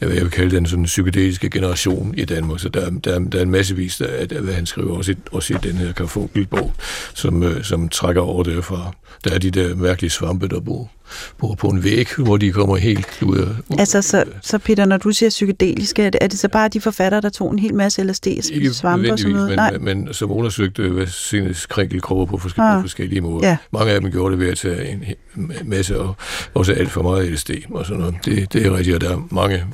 [0.00, 3.38] af, hvad jeg vil kalde den sådan psykedeliske generation i Danmark, så der, der, der
[3.38, 6.72] er en massevis af, af, hvad han skriver, også i, også i den her Karfunkelbog,
[7.14, 8.92] som, øh, som trækker over derfra.
[9.24, 10.90] Der er de der mærkelige svampe, der bor,
[11.38, 13.78] bor på en væg, hvor de kommer helt ud af...
[13.78, 16.80] Altså, så, så Peter, når du siger psykedeliske, er det, er det så bare de
[16.80, 19.48] forfattere, der tog en hel masse LSD, ikke svampe og sådan noget?
[19.48, 19.70] men, Nej.
[19.78, 22.76] men, men som undersøgte, hvad sindes krænkelkroger på forskellige, Ah.
[22.76, 22.82] ah.
[22.82, 23.48] forskellige måder.
[23.48, 23.56] Ja.
[23.72, 24.88] Mange af dem gjorde det ved at tage
[25.36, 26.16] en masse, og
[26.54, 28.14] også alt for meget LSD og sådan noget.
[28.24, 29.64] Det, det er rigtigt, og der er mange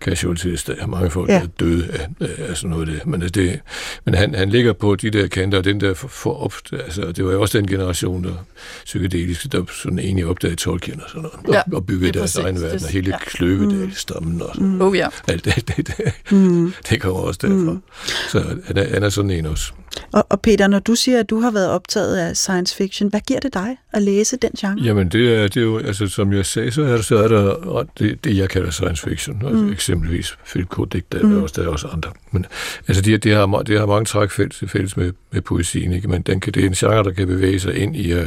[0.00, 1.34] casualties, der er mange folk, Ja.
[1.34, 2.08] der er døde af,
[2.48, 2.86] af, sådan noget.
[2.88, 3.06] Det.
[3.06, 3.60] Men, altså det,
[4.04, 7.12] men han, han ligger på de der kanter, og den der for, for op, altså,
[7.12, 8.34] det var jo også den generation, der
[8.84, 12.60] psykedeliske, der sådan egentlig opdagede Tolkien og sådan noget, Ja, og, og byggede deres egen
[12.60, 13.18] verden, Det- og hele ja.
[13.26, 15.08] Kløvedal-stammen og sådan Oh ja.
[15.28, 15.94] alt det, det, det,
[16.30, 16.72] Mm.
[16.90, 17.54] det kommer også derfra.
[17.72, 17.82] Mm.
[18.28, 19.72] Så han er, han er sådan en også.
[20.12, 23.20] Og, og Peter, når du siger, at du har været optaget af science fiction, hvad
[23.20, 24.84] giver det dig at læse den genre?
[24.84, 27.28] Jamen, det er, det er jo, altså som jeg sagde, så er der, så er
[27.28, 29.42] der det, det, jeg kalder science fiction.
[29.46, 29.72] Altså, mm.
[29.72, 30.92] Eksempelvis Philip K.
[30.92, 31.38] Dick, der, mm.
[31.38, 32.10] er også, der er også andre.
[32.30, 32.46] Men
[32.88, 36.08] altså, det, det, har, det har mange træk fælles, fælles med, med poesien, ikke?
[36.08, 38.20] Men den kan, det er en genre, der kan bevæge sig ind i uh,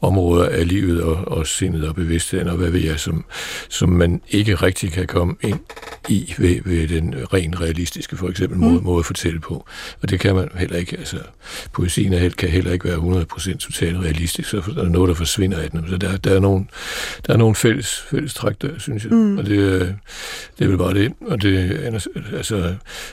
[0.00, 3.24] områder af livet og, og sindet og bevidstheden, og hvad ved jeg, som,
[3.68, 5.58] som man ikke rigtig kan komme ind
[6.08, 9.66] i ved, ved den rent realistiske, for eksempel, måde, måde at fortælle på.
[10.02, 10.91] Og det kan man heller ikke.
[10.98, 11.16] Altså,
[11.72, 15.58] poesien helt- kan heller ikke være 100% totalt realistisk, så der er noget, der forsvinder
[15.58, 15.84] af den.
[15.88, 16.64] Så der, der er nogle,
[17.26, 19.12] der er nogle fælles, fælles træk der, synes jeg.
[19.12, 19.38] Mm.
[19.38, 19.86] Og det, er-
[20.58, 21.12] det er vel bare det.
[21.20, 22.08] Og det, altså,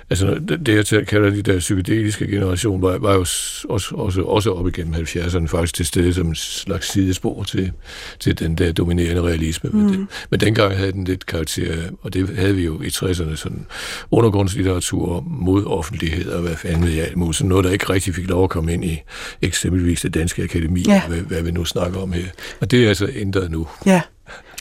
[0.09, 4.21] altså, det, det jeg til- kalder de der psykedeliske generation, var, var jo også, også,
[4.21, 7.71] også op igennem 70'erne faktisk til stede som en slags sidespor til,
[8.19, 9.69] til den der dominerende realisme.
[9.69, 9.77] Mm.
[9.79, 12.87] Men, det, men dengang havde den lidt karakter, af- og det havde vi jo i
[12.87, 13.65] 60'erne, sådan
[14.11, 17.37] undergrundslitteratur mod offentlighed og hvad fanden ved jeg, alt muligt.
[17.37, 19.01] Sådan noget, der ikke rigtig fik lov at komme ind i
[19.41, 21.01] eksempelvis det danske akademi, Ja.
[21.07, 22.23] hvad, hvad vi nu snakker om her.
[22.61, 23.67] Og det er altså ændret nu.
[23.85, 24.01] Ja,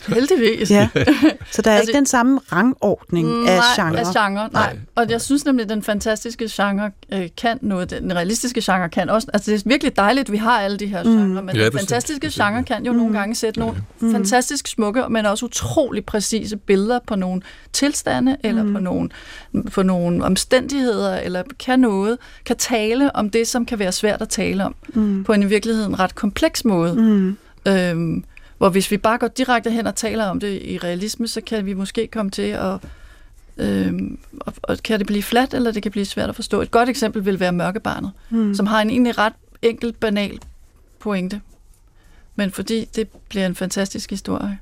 [0.07, 0.70] Heldigvis.
[0.70, 0.88] ja.
[1.53, 3.99] Så der er Altså- ikke den samme rangordning af Nej, genre.
[4.01, 4.34] af genre.
[4.34, 4.49] Nej.
[4.53, 4.76] Nej.
[4.94, 7.90] Og jeg synes nemlig, at den fantastiske genre øh, kan noget.
[7.90, 9.28] Den realistiske genre kan også.
[9.34, 11.11] Altså, det er virkelig dejligt, at vi har alle de her Mm.
[11.11, 13.76] genrer, men Ja, den fantastiske bestemt, genre kan jo nogle gange sætte nogle
[14.12, 17.42] fantastisk smukke, men også utrolig præcise billeder på nogle
[17.72, 18.72] tilstande, eller Mm.
[18.72, 19.09] på nogle,
[19.72, 24.28] på nogle omstændigheder, eller kan noget, kan tale om det, som kan være svært at
[24.28, 25.24] tale om, Mm.
[25.24, 26.94] på en i virkeligheden ret kompleks måde.
[26.94, 27.36] Mm.
[27.68, 28.24] Øhm,
[28.59, 31.67] hvor hvis vi bare går direkte hen og taler om det i realisme, så kan
[31.67, 32.79] vi måske komme til at...
[33.59, 36.61] Øhm, og, og kan det blive fladt, eller det kan blive svært at forstå.
[36.61, 38.55] Et godt eksempel vil være Mørkebarnet, mm.
[38.55, 39.33] som har en egentlig ret
[39.63, 40.39] enkel, banal
[40.99, 41.41] pointe.
[42.37, 44.59] Men fordi det bliver en fantastisk historie,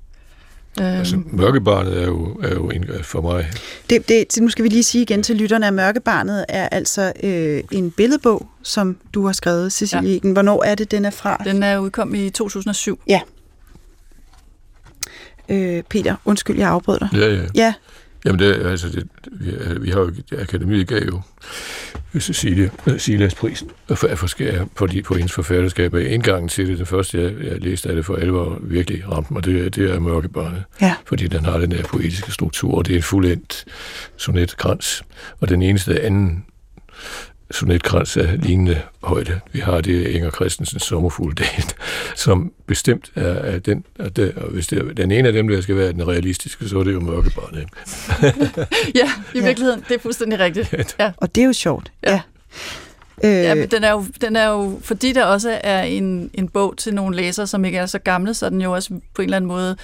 [0.79, 3.51] Altså, mørkebarnet er jo, er jo en, for mig...
[3.91, 7.63] Det, det, nu skal vi lige sige igen til lytterne, at Mørkebarnet er altså øh,
[7.71, 10.19] en billedbog, som du har skrevet, Cecilie ja.
[10.19, 10.33] Egen.
[10.33, 11.43] Hvornår er det, den er fra?
[11.45, 13.01] Den er udkommet i 2007.
[13.09, 13.21] Ja.
[15.49, 17.09] Øh, Peter, undskyld, jeg afbrød dig.
[17.15, 17.43] Ja, ja.
[17.55, 17.75] Ja,
[18.27, 21.21] Jamen, det, altså, det, vi, vi har jo, akademiet gav jo
[22.21, 24.29] Cecilie, øh, Silas prisen for, for, for,
[24.77, 26.79] for, de, på hendes forfatterskab indgangen til det.
[26.79, 29.91] Den første, jeg, jeg læste af det for alvor virkelig ramte mig, det, er- det
[29.91, 30.65] er Mørkebarnet.
[30.81, 30.95] ja.
[31.05, 33.65] Fordi den har den der poetiske struktur, og det er en fuldendt
[34.17, 35.03] sonetkrans.
[35.41, 36.45] Og den eneste anden
[37.51, 41.65] sonetkrans af lignende højde, vi har, det er Inger Christensens Sommerfugledagen,
[42.17, 45.49] som bestemt er, er den, er det, og hvis det er, den ene af dem,
[45.49, 47.69] der skal være den realistiske, så er det jo Mørkebarnet.
[48.95, 49.45] Ja, i Ja.
[49.47, 50.75] virkeligheden, det er fuldstændig rigtigt.
[51.01, 51.13] Ja.
[51.17, 51.93] Og det er jo sjovt.
[52.03, 52.21] Ja.
[53.25, 56.49] Øh, Ja, men den er, jo, den er jo, fordi der også er en, en
[56.49, 59.23] bog til nogle læsere, som ikke er så gamle, så er den jo også på
[59.23, 59.77] en eller anden måde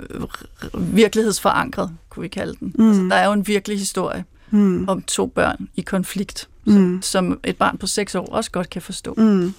[0.00, 2.74] øh, virkelighedsforankret, kunne vi kalde den.
[2.78, 2.88] Mm.
[2.88, 6.72] Altså, der er jo en virkelig historie mm, om to børn i konflikt, Mm.
[6.74, 9.14] som, som et barn på seks år også godt kan forstå.
[9.16, 9.54] mm.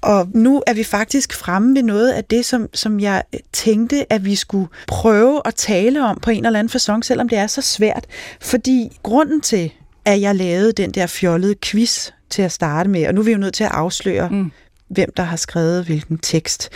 [0.00, 3.22] Og nu er vi faktisk fremme ved noget af det, som, som jeg
[3.52, 7.38] tænkte, at vi skulle prøve at tale om på en eller anden façon, selvom det
[7.38, 8.06] er så svært.
[8.40, 9.72] Fordi grunden til,
[10.04, 13.32] at jeg lavede den der fjollede quiz til at starte med, og nu er vi
[13.32, 14.52] jo nødt til at afsløre, Mm.
[14.88, 16.68] hvem der har skrevet hvilken tekst.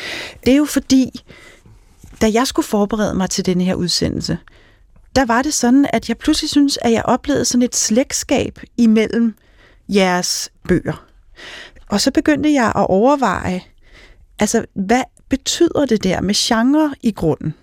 [0.47, 1.23] Det er jo fordi,
[2.21, 4.39] da jeg skulle forberede mig til denne her udsendelse,
[5.17, 9.35] der var det sådan, at jeg pludselig synes, at jeg oplevede sådan et slægtskab imellem
[9.89, 11.07] jeres bøger.
[11.89, 13.63] Og så begyndte jeg at overveje,
[14.39, 17.55] altså hvad betyder det der med genre i grunden?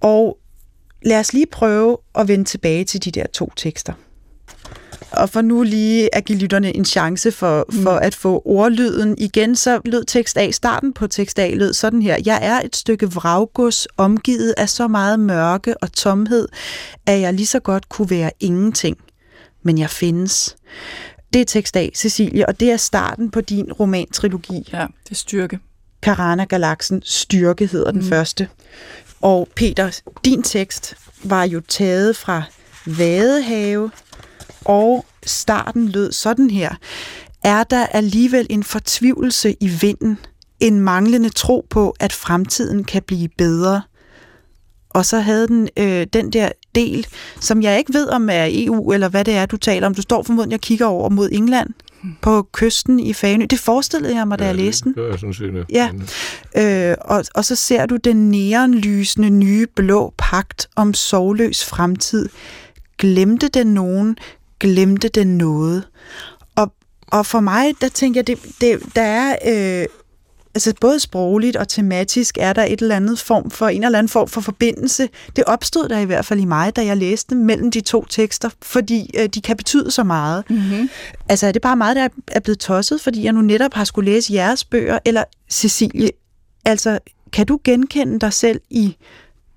[0.00, 0.38] Og
[1.02, 3.92] lad os lige prøve at vende tilbage til de der to tekster.
[5.10, 9.56] Og for nu lige at give lytterne en chance for, for at få ordlyden igen,
[9.56, 12.16] så lød tekst A, starten på tekst A lød sådan her.
[12.26, 16.48] Jeg er et stykke vraggods omgivet af så meget mørke og tomhed,
[17.06, 18.96] at jeg lige så godt kunne være ingenting.
[19.62, 20.56] Men jeg findes.
[21.32, 24.68] Det er tekst A, Cecilie, og det er starten på din romantrilogi.
[24.72, 25.58] Ja, det er styrke.
[26.02, 28.08] Karana-galaksen Styrke hedder den mm.
[28.08, 28.48] første.
[29.20, 30.94] Og Peter, din tekst
[31.24, 32.42] var jo taget fra
[32.86, 33.90] Vadehave,
[34.64, 36.74] og starten lød sådan her.
[37.44, 40.18] Er der alligevel en fortvivlelse i vinden,
[40.60, 43.82] en manglende tro på, at fremtiden kan blive bedre?
[44.90, 47.06] Og så havde den øh, den der del,
[47.40, 49.94] som jeg ikke ved om er EU, eller hvad det er, du taler om.
[49.94, 51.70] Du står formodentlig og kigger over mod England
[52.22, 53.46] på kysten i Fanø.
[53.50, 54.94] Det forestillede jeg mig, da jeg læste den.
[54.94, 55.66] Det gør sådan set.
[55.70, 55.90] Ja.
[56.56, 62.28] Øh, og, og så ser du den neonlysende nye blå pagt om sovløs fremtid.
[62.98, 64.16] Glemte den nogen?
[64.60, 65.88] Glemte den noget?
[66.56, 66.72] Og,
[67.06, 69.36] og for mig, der tænker jeg, det, det, der er...
[69.82, 69.86] Øh,
[70.54, 74.08] altså både sprogligt og tematisk er der et eller andet form for, en eller anden
[74.08, 75.08] form for forbindelse.
[75.36, 78.50] Det opstod der i hvert fald i mig, da jeg læste mellem de to tekster,
[78.62, 80.44] fordi øh, de kan betyde så meget.
[80.50, 80.88] Mm-hmm.
[81.28, 83.84] Altså er det bare meget, der er- er blevet tosset, fordi jeg nu netop har
[83.84, 86.10] skulle læse jeres bøger, eller Cecilie,
[86.64, 86.98] altså
[87.32, 88.96] kan du genkende dig selv i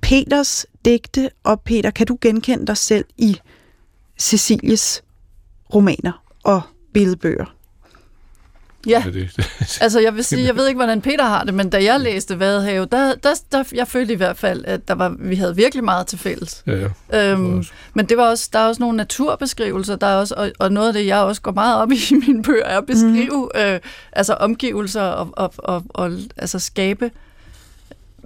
[0.02, 3.40] Peters digte, og Peter, kan du genkende dig selv i
[4.22, 5.04] Cecilies
[5.74, 6.62] romaner og
[6.94, 7.56] billedbøger?
[8.88, 9.48] Ja, det,
[9.82, 12.40] altså jeg vil sige, jeg ved ikke, hvordan Peter har det, men da jeg læste
[12.40, 15.84] Vadehave, der, der, der jeg følte i hvert fald, at der var, vi havde virkelig
[15.84, 16.64] meget til fælles.
[16.68, 17.32] ja, ja.
[17.32, 17.64] Øhm,
[17.94, 20.88] men det var også, der er også nogle naturbeskrivelser, der er også, og, og noget
[20.88, 23.62] af det, jeg også går meget op i i mine bøger, er at beskrive mm.
[23.62, 23.80] øh,
[24.12, 27.12] altså omgivelser og, og, og, og altså skabe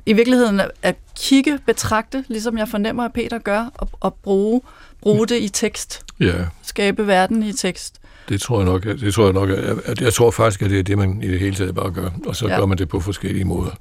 [0.05, 4.61] i virkeligheden at, at kigge, betragte, ligesom jeg fornemmer, at Peter gør, og, og bruge,
[5.01, 6.03] bruge det i tekst.
[6.19, 6.33] ja.
[6.61, 8.01] Skabe verden i tekst.
[8.29, 9.49] Det tror jeg nok, det tror jeg nok,
[9.85, 12.09] at, jeg tror faktisk, at det er det, man i det hele taget bare gør.
[12.25, 12.57] Og så Ja.
[12.59, 13.71] gør man det på forskellige måder.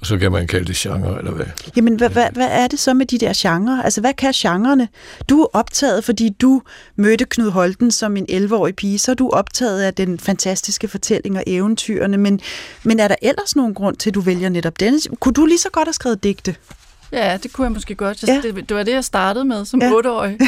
[0.00, 1.46] Og så kan man kalde det genre, eller hvad.
[1.76, 3.82] Jamen, hvad, hvad, hvad er det så med de der genrer?
[3.82, 4.88] Altså, hvad kan genrerne?
[5.28, 6.62] Du er optaget, fordi du
[6.96, 11.36] mødte Knud Holten som en 11-årig pige, så er du optaget af den fantastiske fortælling
[11.36, 12.40] og eventyrene, men,
[12.82, 14.98] men er der ellers nogen grund til, at du vælger netop denne?
[15.20, 16.54] Kunne du lige så godt have skrevet digte?
[17.12, 18.22] Ja, det kunne jeg måske godt.
[18.22, 18.48] Jeg, Ja.
[18.48, 19.86] det, det var det, jeg startede med som Ja.
[19.86, 19.94] ja.
[19.94, 20.38] otteårig.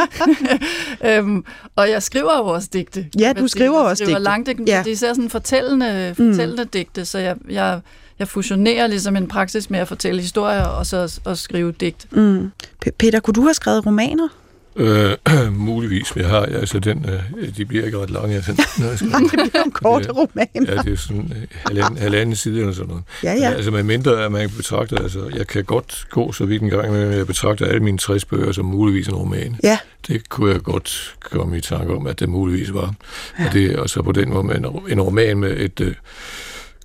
[1.08, 1.44] øhm,
[1.76, 3.06] og jeg skriver jo også digte.
[3.18, 4.20] Ja, du skriver jeg også digte.
[4.20, 4.78] Langdigte, Ja.
[4.78, 6.68] Det er især sådan fortællende, fortællende mm.
[6.68, 7.80] digte, så jeg, jeg,
[8.18, 12.12] jeg fusionerer ligesom en praksis med at fortælle historier og så og skrive digt.
[12.12, 12.50] Mm.
[12.98, 14.28] Peter, kunne du have skrevet romaner?
[14.76, 15.12] Øh,
[15.52, 17.06] muligvis, men jeg har, altså den,
[17.38, 18.34] øh, de bliver ikke ret lange.
[18.34, 20.10] Altså, når jeg skal, Det bliver en kort Ja.
[20.12, 20.48] roman.
[20.54, 23.02] ja, det er sådan øh, halvanden, halvanden side eller sådan noget.
[23.22, 23.50] Ja, ja.
[23.50, 26.92] Altså med mindre, at man betragter, altså jeg kan godt gå så vidt en gang,
[26.92, 29.56] men jeg betragter alle mine 60 bøger som muligvis en roman.
[29.62, 32.94] Ja, Det kunne jeg godt komme i tanke om, at det muligvis var.
[33.38, 33.46] Ja.
[33.46, 35.94] Og, det, og så på den måde, en, en roman med et øh,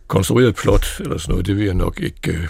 [0.08, 2.48] konstrueret plot, eller sådan noget, det vil jeg nok ikke øh,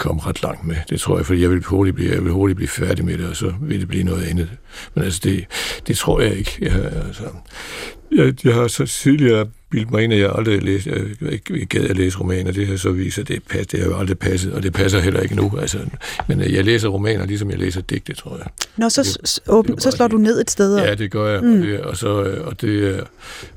[0.00, 0.76] komme ret langt med.
[0.90, 3.28] Det tror jeg, fordi jeg vil hurtigt blive, jeg vil hurtigt blive færdig med det,
[3.28, 4.48] og så vil det blive noget andet.
[4.94, 5.46] Men altså, det,
[5.86, 6.58] det tror jeg ikke.
[6.60, 7.24] Jeg, altså,
[8.16, 11.66] jeg, jeg har så tidligere bildt mig ind, at jeg aldrig har læst, jeg ikke
[11.66, 12.52] gad at læse romaner.
[12.52, 15.00] Det har så vist, at det, pas, det har jo aldrig passet, og det passer
[15.00, 15.52] heller ikke nu.
[15.60, 15.78] Altså,
[16.28, 18.46] men øh, jeg læser romaner, ligesom jeg læser digte, tror jeg.
[18.76, 20.12] Nå, så, det, åben, det så slår det.
[20.12, 20.78] du ned et sted?
[20.78, 21.42] Ja, det gør jeg.
[21.42, 21.52] Mm.
[21.52, 23.04] Og, det, og, så, øh, og det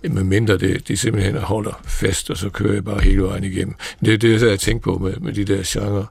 [0.02, 3.76] med mindre det, de simpelthen holder fast, og så kører jeg bare hele vejen igennem.
[4.06, 6.06] Det, det jeg tænkte på med, med de der genrer,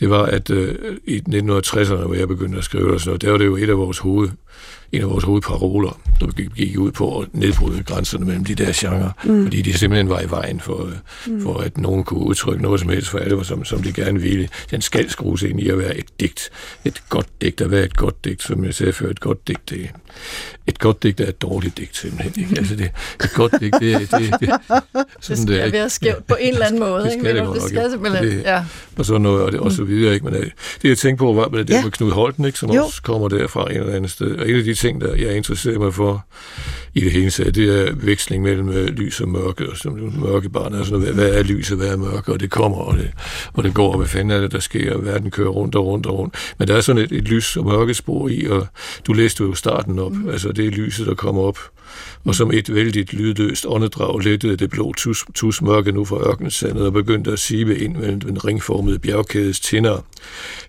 [0.00, 0.68] det var, at uh,
[1.04, 3.70] i 1960'erne, hvor jeg begyndte at skrive og sådan noget, der var det jo et
[3.70, 4.28] af vores hoved
[4.92, 9.10] en af vores hovedparoler, der gik ud på at nedbryde grænserne mellem de der genrer,
[9.24, 9.42] mm.
[9.42, 10.90] fordi de simpelthen var i vejen for,
[11.26, 11.42] mm.
[11.42, 14.48] for at nogen kunne udtrykke noget som helst for alle, som, som de gerne ville.
[14.70, 16.50] Den skal skrues ind i at være et digt.
[16.84, 19.70] Et godt digt, at være et godt digt, som jeg sagde før, et godt digt,
[19.70, 19.90] det,
[20.66, 22.32] et godt digt er et dårligt digt, simpelthen.
[22.36, 22.58] Ikke?
[22.58, 22.90] Altså det,
[23.24, 24.48] et godt digt, det, det, det, det,
[25.20, 27.04] sådan det skal det, være skævt på en eller anden måde.
[27.04, 27.46] Det skal ikke?
[27.46, 28.64] det, det skal simpelthen, det, ja.
[28.96, 30.14] Og så noget, og, det, og så videre.
[30.14, 30.24] Ikke?
[30.24, 30.52] Men det,
[30.82, 31.82] det jeg tænkte på, var med det ja.
[31.82, 32.58] med Knud Holten, ikke?
[32.58, 32.84] som jo.
[32.84, 34.36] også kommer derfra en eller anden sted.
[34.36, 36.05] Og en af de ting, der jeg interesserer mig for
[36.94, 40.48] i det hele taget, det er veksling mellem øh, lys og mørke, og som mørke
[40.48, 42.96] barn er sådan noget, hvad er lys og hvad er mørke, og det kommer, og
[42.96, 43.10] det,
[43.52, 45.86] og det går, og hvad fanden er det, der sker, og verden kører rundt og
[45.86, 46.34] rundt og rundt.
[46.58, 48.66] Men der er sådan et, et lys og mørkespor i, og
[49.06, 50.28] du læste jo starten op, mm.
[50.28, 51.58] altså det er lyset, der kommer op
[52.24, 56.92] og som et vældigt lydløst åndedrag lettede det blå tus, tusmørke nu fra ørkensandet og
[56.92, 60.04] begyndte at sive ind mellem den ringformede bjergkædes tinder.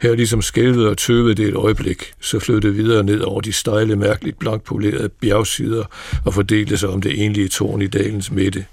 [0.01, 3.53] Her ligesom skælvede og tøvede det et øjeblik, så flød det videre ned over de
[3.53, 5.83] stejle, mærkeligt blankpolerede bjergsider
[6.25, 8.65] og fordelte sig om det enlige tårn i dalens midte.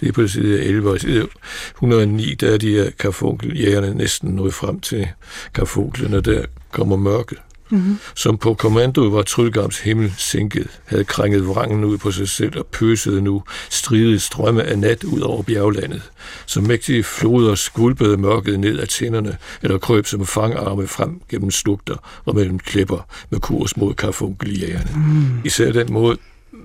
[0.00, 1.26] Det er på side 11 og side
[1.74, 5.08] 109, der er de her karfunkeljægerne næsten nået frem til
[5.54, 7.36] karfunklerne, og der kommer mørke
[7.70, 7.98] mm-hmm.
[8.14, 12.66] som på kommando var Trylgams himmel sænket, havde krænget vrangen ud på sig selv og
[12.66, 16.02] pøsede nu stridet strømme af nat ud over bjerglandet.
[16.46, 22.20] Som mægtige floder skvulpede mørket ned af tænderne, eller krøb som fangarme frem gennem slugter
[22.24, 24.90] og mellem klipper med kurs mod karfunkeliagerne.
[24.96, 25.40] Mm.
[25.44, 26.16] Især den måde,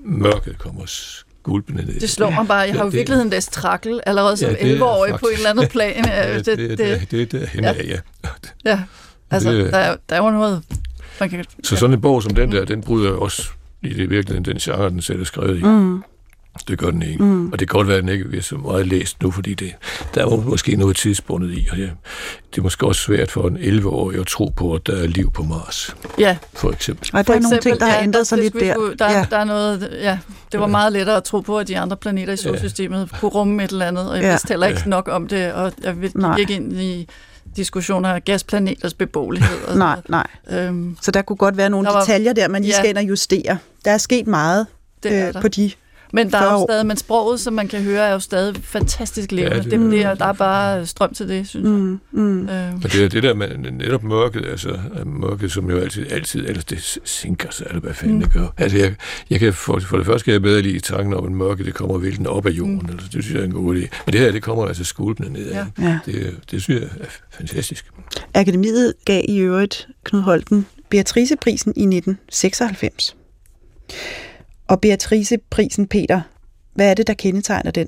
[0.06, 0.86] mørket kommer
[1.43, 1.99] gulpende ned.
[1.99, 2.60] Det slår mig bare.
[2.60, 5.70] Jeg har jo i virkeligheden læst trakkel allerede som ja, 11-årig på et eller andet
[5.70, 6.06] plan.
[6.06, 7.74] ja, det, det, det, det, det, det, det, ja.
[7.84, 7.97] ja.
[8.66, 8.80] ja.
[9.32, 10.64] Altså, det, der, er, der er jo noget
[11.22, 13.49] man kan, så sådan en bog som den der, den bryder også
[13.82, 15.63] i det virkeligheden den genre, den selv er skrevet i.
[15.63, 16.03] Mm.
[16.67, 17.24] Det gør den ikke.
[17.24, 17.51] Mm.
[17.51, 19.74] Og det kan godt være, at den ikke er så meget læst nu, fordi det,
[20.15, 21.67] der er måske noget tidspundet i.
[21.72, 21.91] Og det,
[22.51, 25.32] det er måske også svært for en 11-årig at tro på, at der er liv
[25.32, 25.95] på Mars.
[26.19, 26.38] Ja.
[26.53, 27.09] For eksempel.
[27.13, 28.93] Og der er nogle ting, der har ændret sig lidt der.
[28.99, 29.26] der, ja.
[29.30, 30.17] der er noget, ja,
[30.51, 33.17] det var meget lettere at tro på, at de andre planeter i solsystemet ja.
[33.19, 34.30] kunne rumme et eller andet, og jeg ja.
[34.32, 34.89] vidste heller ikke ja.
[34.89, 37.07] nok om det, og jeg gik ikke ind i
[37.56, 39.64] diskussioner af gasplaneters beboelighed.
[39.68, 40.28] Og nej, nej.
[40.49, 42.89] Øhm, så der kunne godt være nogle der var, detaljer der, man lige ja, skal
[42.89, 43.58] ind og justere.
[43.86, 44.68] Der er sket meget
[45.04, 45.72] det er øh, på de
[46.14, 49.32] men der er jo stadig, men sproget, som man kan høre, er jo stadig fantastisk
[49.32, 49.55] levende.
[49.55, 51.99] Ja, det, det, det, der er bare strøm til det, synes mm, jeg.
[52.12, 52.49] Mm.
[52.49, 52.74] Øh.
[52.74, 56.66] Og det er det der med netop mørket, altså mørket, som jo altid, altid ellers
[56.66, 58.24] det sinker sig, eller hvad fanden mm.
[58.24, 58.47] det gør.
[58.57, 58.95] Altså jeg,
[59.30, 61.74] jeg kan, for, for det første kan jeg bedre lide tanken om, at mørket det
[61.74, 62.89] kommer vælten op af jorden, mm.
[62.89, 63.88] altså, det synes jeg er en god idé.
[64.05, 65.66] Men det her, det kommer altså skulpende ned af.
[65.80, 65.99] Ja.
[66.05, 67.86] Det, det synes jeg er fantastisk.
[68.34, 73.16] Akademiet gav i øvrigt Knud Holten Beatriceprisen i 1996.
[74.72, 76.22] Og Beatrice-prisen, Peter,
[76.74, 77.88] hvad er det, der kendetegner den?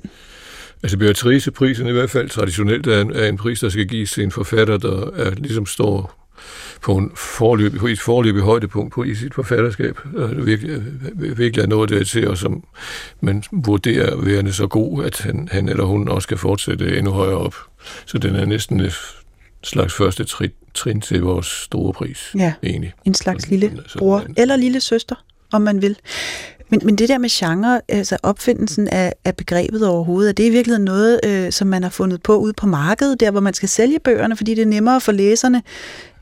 [0.82, 4.24] Altså Beatrice-prisen i hvert fald traditionelt er en, er en pris, der skal gives til
[4.24, 6.28] en forfatter, der er, ligesom står
[6.82, 9.98] på, en forløb, på et forløbig højdepunkt på, i sit forfatterskab.
[10.14, 10.82] Og virkelig,
[11.14, 12.64] virkelig er noget der til, og som
[13.20, 17.38] man vurderer værende så god, at han, han eller hun også kan fortsætte endnu højere
[17.38, 17.54] op.
[18.06, 18.94] Så den er næsten et
[19.62, 22.92] slags første trin, trin til vores store pris, ja, egentlig.
[23.04, 25.14] en slags lille bror eller lille søster,
[25.52, 25.96] om man vil.
[26.68, 30.50] Men, men det der med genre, altså opfindelsen af, af begrebet overhovedet, er det i
[30.50, 33.68] virkeligheden noget, øh, som man har fundet på ude på markedet, der hvor man skal
[33.68, 35.62] sælge bøgerne, fordi det er nemmere for læserne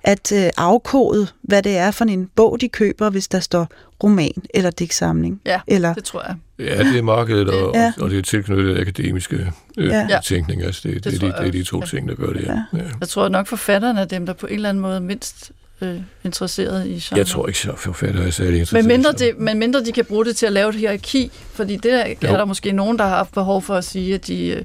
[0.05, 3.69] at øh, afkode, hvad det er for en bog, de køber, hvis der står
[4.03, 5.41] roman eller digtsamling.
[5.47, 6.37] Ja, eller, det tror jeg.
[6.59, 7.93] Ja, det er markedet, og, ja.
[8.01, 10.19] og det er tilknyttet akademiske øh, ja.
[10.25, 10.63] tænkning.
[10.63, 12.43] Altså det, det, det, det, det er de to ting, der gør det.
[12.43, 12.63] Ja.
[12.73, 12.83] Ja.
[13.01, 15.53] Jeg tror nok, forfatterne er dem, der på en eller anden måde mindst
[15.83, 17.19] øh, interesseret i genre.
[17.19, 20.05] Jeg tror ikke, at forfatter er særlig interesseret men mindre, de, men mindre de kan
[20.05, 23.05] bruge det til at lave et hierarki, fordi det er, er der måske nogen, der
[23.05, 24.63] har haft behov for at sige, at de øh,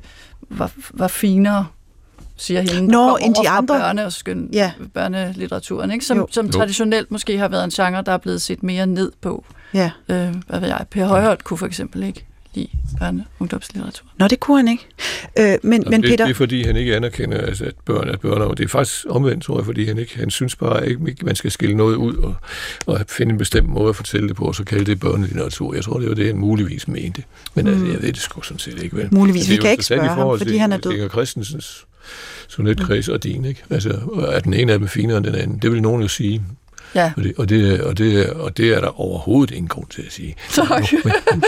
[0.49, 1.65] var, var finere
[2.37, 3.91] siger hende, Nå, end de andre.
[3.91, 4.71] børne- og skøn, ja.
[4.93, 6.05] børnelitteraturen, ikke?
[6.05, 9.45] som, som traditionelt måske har været en genre, der er blevet set mere ned på.
[9.73, 9.91] Ja.
[10.09, 12.26] Øh, hvad ved jeg, Per Højholdt kunne for eksempel ikke
[12.57, 12.69] lide
[13.01, 14.07] børne- og ungdomslitteratur.
[14.19, 14.85] Nå, det kunne han ikke.
[15.39, 16.25] Øh, men, Nå, men det, Peter...
[16.25, 19.05] det er fordi, han ikke anerkender, altså, at børn er børn, og det er faktisk
[19.09, 22.15] omvendt, tror jeg, fordi han ikke, han synes bare ikke, man skal skille noget ud
[22.15, 22.35] og,
[22.85, 25.73] og finde en bestemt måde at fortælle det på, og så kalde det børnelitteratur.
[25.73, 27.23] Jeg tror, det var det, han muligvis mente.
[27.55, 27.71] Men mm.
[27.71, 28.95] altså, jeg ved det sgu sådan set ikke.
[28.95, 29.07] Vel?
[29.11, 30.91] Muligvis, vi kan ikke spørge ham, fordi han er død.
[30.91, 31.85] Inger Christensens
[32.47, 33.63] sonetkreds og din, ikke?
[33.69, 33.89] Altså,
[34.27, 35.57] at den ene af dem er finere end den anden.
[35.57, 36.43] Det vil nogen jo sige.
[36.97, 37.11] Ja.
[37.17, 40.11] Og det, og, det, og, det, og det er der overhovedet ingen grund til at
[40.11, 40.35] sige.
[40.55, 40.83] Tak.
[41.03, 41.43] Men, men,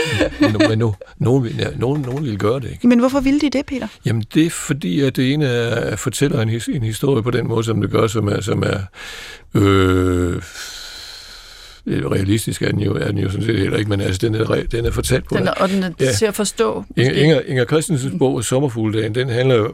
[0.60, 2.88] men, men nu, nogen, vil, nogen, nogen vil gøre det, ikke?
[2.88, 3.88] Men hvorfor ville de det, Peter?
[4.06, 7.48] Jamen, det er fordi, at det ene er, fortæller en, his- en historie på den
[7.48, 8.80] måde, som det gør, som er, som er
[9.56, 10.42] øh,
[11.88, 14.64] realistisk er den, jo, er den jo sådan set heller ikke, men altså, den er,
[14.72, 16.12] den er fortalt på Den er, og den er Ja.
[16.12, 16.84] til at forstå.
[16.98, 17.12] Inger.
[17.14, 19.74] Inger, Inger Christensens bog, Sommerfugledagen, den handler jo, øh,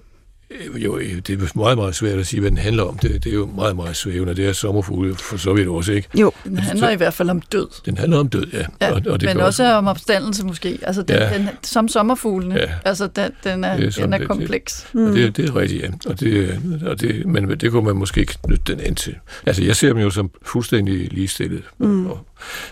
[0.75, 2.97] jo, det er meget, meget svært at sige, hvad den handler om.
[2.97, 4.35] Det, det er jo meget, meget svævende.
[4.35, 6.07] Det er sommerfugle for så vidt også, ikke?
[6.19, 7.67] Jo, Den handler i hvert fald om død.
[7.85, 8.65] Den handler om død, ja.
[8.81, 10.79] Ja, og, og det men også om opstandelse måske.
[10.81, 11.37] Altså den, Ja.
[11.37, 12.55] den, som sommerfuglene.
[12.55, 12.71] Ja.
[12.85, 14.87] Altså den, den er, Det er sådan, den er det- kompleks.
[14.93, 15.13] Mm.
[15.13, 15.89] Det, det er rigtigt, ja.
[16.05, 19.15] Og det, og det, men det kunne man måske knytte den ind til.
[19.45, 21.63] Altså, jeg ser dem jo som fuldstændig ligestillet.
[21.77, 22.07] Mm.
[22.07, 22.25] Og,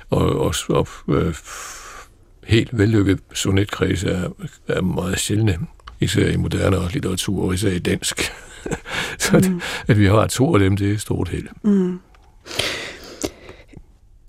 [0.10, 1.34] og, og, og øh,
[2.44, 4.22] helt vellykket sonetkreds er,
[4.68, 5.58] er meget sjældne,
[6.04, 8.22] især i moderne litteratur, og især i dansk.
[9.20, 9.62] Så mm.
[9.88, 11.48] at vi har to af dem, det er stort held.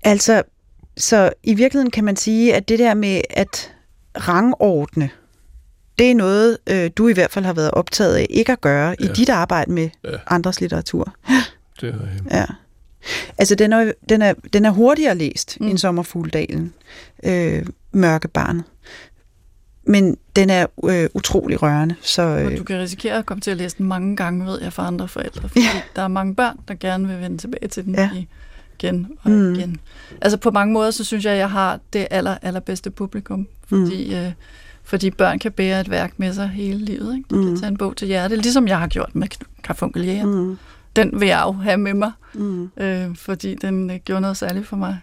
[0.03, 0.43] altså,
[0.97, 3.73] så i virkeligheden kan man sige, at det der med at
[4.27, 5.09] rangordne,
[5.99, 8.95] det er noget, øh, du i hvert fald har været optaget af ikke at gøre
[8.99, 9.05] ja.
[9.05, 10.17] i dit arbejde med Ja.
[10.27, 11.15] andres litteratur.
[11.81, 12.45] Det er, øh, Ja.
[13.37, 15.65] Altså, den er, den er, den er hurtigere læst mm.
[15.65, 15.69] Mm.
[15.69, 16.73] end Sommerfugledalen,
[17.23, 18.63] øh, Mørkebarnet.
[19.85, 21.95] Men den er øh, utrolig rørende.
[22.01, 24.61] Så, Og øh, du kan risikere at komme til at læse den mange gange, ved
[24.61, 25.49] jeg, for andre forældre.
[25.49, 25.81] Fordi Ja.
[25.95, 28.09] der er mange børn, der gerne vil vende tilbage til den Ja.
[28.79, 29.37] igen og Mm.
[29.37, 29.53] mm.
[29.55, 29.77] igen.
[30.21, 33.47] Altså på mange måder, så synes jeg, at jeg har det aller, allerbedste publikum.
[33.67, 34.15] Fordi, mm.
[34.15, 34.31] øh,
[34.83, 37.15] fordi børn kan bære et værk med sig hele livet.
[37.17, 37.29] Ikke?
[37.29, 37.45] De Mm.
[37.45, 39.27] kan tage en bog til hjerte, ligesom jeg har gjort med.
[40.23, 40.29] Mm.
[40.29, 40.57] mm,
[40.95, 42.69] Den vil jeg jo have med mig, mm.
[42.77, 44.99] øh, fordi den øh, gjorde noget særligt for mig.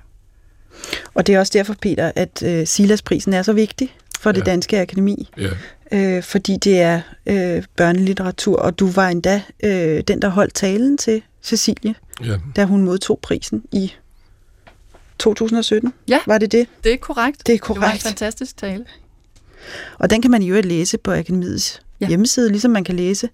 [1.15, 4.35] Og det er også derfor, Peter, at øh, Silas-prisen er så vigtig for ja.
[4.35, 5.31] det danske akademi.
[5.39, 5.49] ja,
[5.93, 10.99] øh, fordi det er øh, børnelitteratur, og du var endda øh, den, der holdt talen
[10.99, 11.95] til Cecilie,
[12.25, 12.37] ja.
[12.57, 13.93] da hun modtog prisen i
[15.19, 15.93] 2017.
[16.09, 16.19] Ja.
[16.27, 16.69] Var det det?
[16.85, 17.47] Det er korrekt.
[17.47, 18.03] Det er Det var en korrekt.
[18.03, 18.85] fantastisk tale.
[19.99, 21.83] Og den kan man jo læse på Akademiets.
[22.01, 22.09] Ja.
[22.09, 23.29] hjemmeside, ligesom man kan læse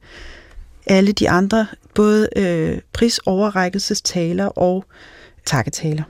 [0.86, 4.84] alle de andre, både øh, prisoverrækkelsestaler og
[5.47, 6.03] takketaler.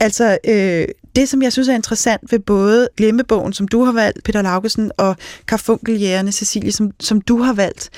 [0.00, 0.84] Altså, øh,
[1.16, 4.92] det som jeg synes er interessant ved både Glemmebogen, som du har valgt, Peter Laugesen,
[4.96, 5.16] og
[5.48, 7.90] Karfunkeljægerne, Cecilie, som, som du har valgt,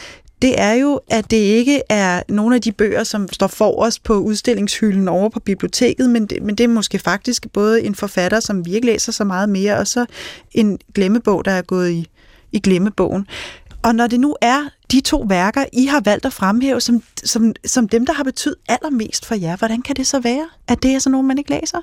[0.42, 4.14] det er jo, at det ikke er nogle af de bøger, som står forrest på
[4.14, 8.66] udstillingshylden over på biblioteket, men det, men det er måske faktisk både en forfatter, som
[8.66, 10.06] vi ikke læser så meget mere, og så
[10.52, 12.08] en glemmebog, der er gået i,
[12.52, 13.26] i glemmebogen.
[13.82, 17.52] Og når det nu er de to værker, I har valgt at fremhæve som, som,
[17.64, 20.90] som dem, der har betydet allermest for jer, hvordan kan det så være, at det
[20.90, 21.78] er sådan nogle, man ikke læser?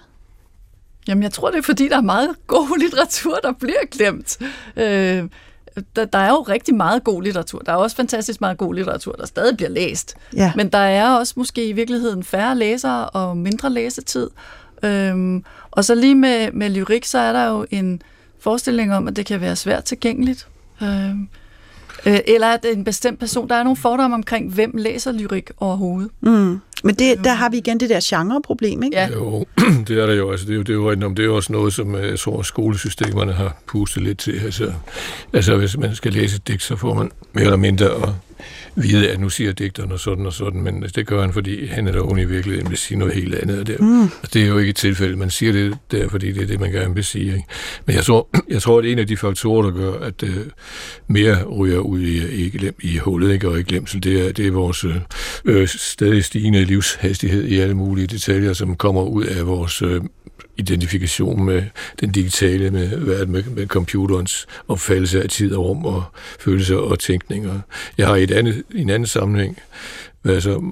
[1.10, 4.38] Jamen, jeg tror, det er, fordi der er meget god litteratur, der bliver glemt.
[4.78, 5.24] Øh,
[5.96, 7.60] der, der er jo rigtig meget god litteratur.
[7.60, 10.16] Der er også fantastisk meget god litteratur, der stadig bliver læst.
[10.36, 10.54] Ja.
[10.56, 14.30] Men der er også måske i virkeligheden færre læsere og mindre læsetid.
[14.84, 18.02] Øhm, og så lige med, med lyrik, så er der jo en
[18.40, 20.48] forestilling om, at det kan være svært tilgængeligt.
[20.82, 21.28] Øhm,
[22.06, 26.12] øh, eller at en bestemt person, der er nogle fordomme omkring, hvem læser lyrik overhovedet.
[26.22, 26.60] Mm.
[26.84, 28.98] Men det, der har vi igen det der genreproblem, ikke?
[28.98, 29.46] Ja, Jo,
[29.88, 30.32] det er der jo.
[30.32, 32.20] Altså, det, er jo, det, er jo, det er jo også noget, som øh, jeg
[32.20, 34.40] tror, skolesystemerne har pustet lidt til.
[34.46, 34.74] Altså,
[35.34, 38.10] altså hvis man skal læse et digt, så får man mere eller mindre at
[38.76, 41.88] vide, at nu siger digteren og sådan og sådan, men det gør han, fordi han
[41.88, 43.68] eller hun i virkeligheden vil sige noget helt andet.
[43.68, 44.04] Det, mm.
[44.04, 45.16] og det er jo ikke et tilfælde.
[45.16, 47.26] Man siger det der, fordi det er det, man gerne vil sige.
[47.26, 47.46] Ikke?
[47.86, 50.46] Men jeg tror, jeg tror, at en af de faktorer, der gør, at øh,
[51.08, 53.50] mere ryger ud i, i, glem, i hullet ikke?
[53.50, 54.86] og i glemsel, det er, det er vores
[55.46, 60.02] øh, stadig stigende livshastighed i alle mulige detaljer, som kommer ud af vores øh,
[60.60, 61.64] identifikation med
[62.00, 66.04] den digitale med, verden, med, med computerens opfattelse af tid og rum og
[66.40, 67.60] følelser og tænkninger.
[67.98, 69.58] Jeg har i, et andet, en anden sammenhæng
[70.24, 70.72] været så,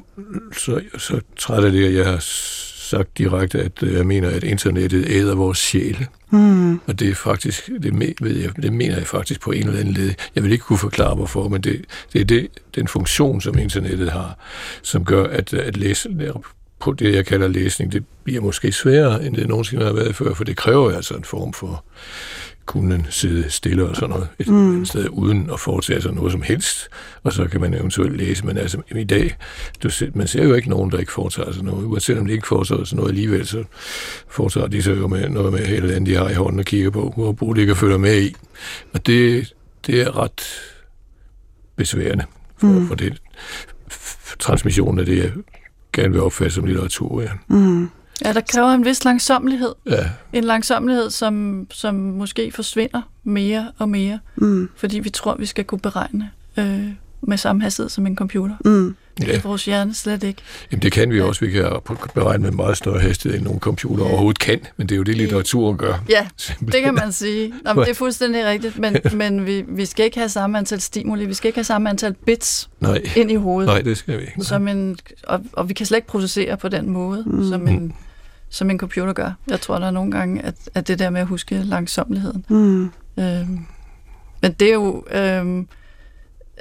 [0.58, 2.24] så, så træt af det, at jeg har
[2.90, 6.08] sagt direkte, at øh, jeg mener, at internettet æder vores sjæle.
[6.30, 6.80] Mm.
[6.88, 9.94] Og det er faktisk, det, ved jeg, det mener jeg faktisk på en eller anden
[9.94, 10.14] led.
[10.36, 14.12] Jeg vil ikke kunne forklare, hvorfor, men det, det er det, den funktion, som internettet
[14.12, 14.38] har,
[14.82, 16.10] som gør, at, at læse,
[16.80, 20.34] på det, jeg kalder læsning, det bliver måske sværere, end det nogensinde har været før,
[20.34, 21.86] for det kræver altså en form for
[22.66, 24.86] kunne sidde stille og sådan noget et mm.
[24.86, 26.90] sted, uden at foretage sig noget som helst,
[27.24, 28.46] og så kan man eventuelt læse.
[28.46, 29.36] Men altså, i dag,
[29.84, 31.86] du, man ser jo ikke nogen, der ikke foretager sig noget.
[31.86, 33.64] Uanset om de ikke foretager sig noget alligevel, så
[34.30, 36.90] foretager de sig jo med noget med hele andet, de har i hånden og kigger
[36.90, 38.36] på, og bruger ikke at følge med i.
[38.94, 39.54] Og det,
[39.88, 40.42] det er ret
[41.76, 42.26] besværende
[42.58, 42.88] for, mm.
[42.88, 43.20] for det
[43.92, 45.34] f- transmission af det,
[46.02, 47.22] gerne vil opfatte som litteratur.
[47.22, 47.30] Ja.
[47.48, 47.90] Mm.
[48.26, 49.72] ja der kræver en vis langsomlighed.
[49.86, 50.10] ja.
[50.34, 54.70] En langsomlighed, som, som måske forsvinder mere og mere, Mm.
[54.76, 56.88] fordi vi tror, vi skal kunne beregne øh,
[57.22, 58.56] med samme hastighed som en computer.
[58.66, 58.96] Mm.
[59.18, 59.34] Det Ja.
[59.36, 60.42] er vores hjerne slet ikke.
[60.72, 61.46] Jamen, det kan vi også.
[61.46, 61.66] Vi kan
[62.14, 64.10] beregne med meget større hastighed, end nogle computer Ja.
[64.10, 66.04] overhovedet kan, men det er jo det, litteraturen gør.
[66.10, 66.72] Ja, Simpelthen.
[66.72, 67.54] det kan man sige.
[67.66, 70.82] Nå, men det er fuldstændig rigtigt, men, men vi, vi skal ikke have samme antal
[70.82, 73.68] stimuli, vi skal ikke have samme antal bits Nej, ind i hovedet.
[73.68, 74.42] nej, det skal vi ikke.
[74.44, 77.50] Som en, og, og vi kan slet ikke processere på den måde, mm.
[77.50, 77.94] som, en,
[78.50, 79.32] som en computer gør.
[79.48, 82.46] Jeg tror, der er nogle gange, at, at det der med at huske langsomligheden.
[82.50, 82.84] Mm.
[83.20, 83.60] Øhm,
[84.42, 85.04] men det er jo...
[85.12, 85.68] Øhm,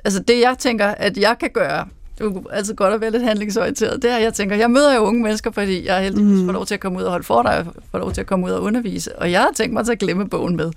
[0.07, 1.87] altså det, jeg tænker, at jeg kan gøre,
[2.19, 4.95] det er altid godt at være lidt handlingsorienteret, det er, at jeg tænker, jeg møder
[4.95, 6.47] jo unge mennesker, fordi jeg heldigvis Mm.
[6.47, 8.51] får lov til at komme ud og holde foredrag, får lov til at komme ud
[8.51, 10.71] og undervise, og jeg har tænkt mig til at glemme bogen med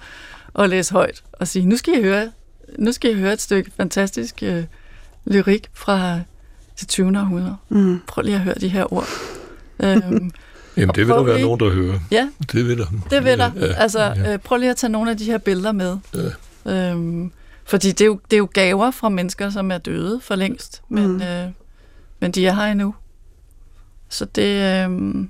[0.54, 2.32] og læse højt og sige, nu skal I høre,
[2.80, 4.64] nu skal I høre et stykke fantastisk øh,
[5.26, 6.20] lyrik fra
[6.80, 7.08] det 20.
[7.20, 7.56] århundrede.
[7.70, 8.00] Mm.
[8.08, 9.08] Prøv lige at høre de her ord.
[9.84, 10.32] øhm,
[10.78, 12.00] Jamen, det vil der være lige- nogen, der hører.
[12.12, 12.86] ja, Det vil der.
[13.10, 13.52] det vil der.
[13.56, 14.34] Ja, altså, ja.
[14.34, 15.98] øh, prøv lige at tage nogle af de her billeder med.
[16.66, 16.92] Ja.
[16.92, 17.32] Øhm,
[17.70, 20.82] fordi det er, jo, det er jo gaver fra mennesker, som er døde for længst,
[20.90, 21.22] men, Mm.
[21.22, 21.46] øh,
[22.20, 22.96] men de er her endnu.
[24.10, 25.26] Så det, øh,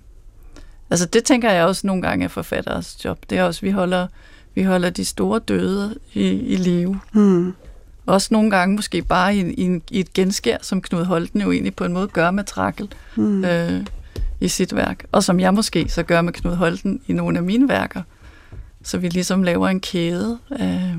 [0.90, 3.20] altså det tænker jeg også nogle gange er forfatteres job.
[3.30, 4.08] Det er også, vi holder,
[4.56, 7.00] vi holder de store døde i, i live.
[7.14, 7.54] Mm.
[8.06, 11.76] Også nogle gange måske bare i, i, i et genskær, som Knud Holten jo egentlig
[11.76, 13.46] på en måde gør med Trakkel Mm.
[13.46, 13.86] øh,
[14.40, 15.06] i sit værk.
[15.12, 18.02] Og som jeg måske så gør med Knud Holten i nogle af mine værker.
[18.84, 20.96] Så vi ligesom laver en kæde af,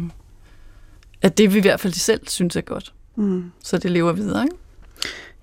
[1.23, 2.93] af det, vi i hvert fald selv synes er godt.
[3.17, 3.45] Mm.
[3.65, 4.57] Så det lever videre, ikke?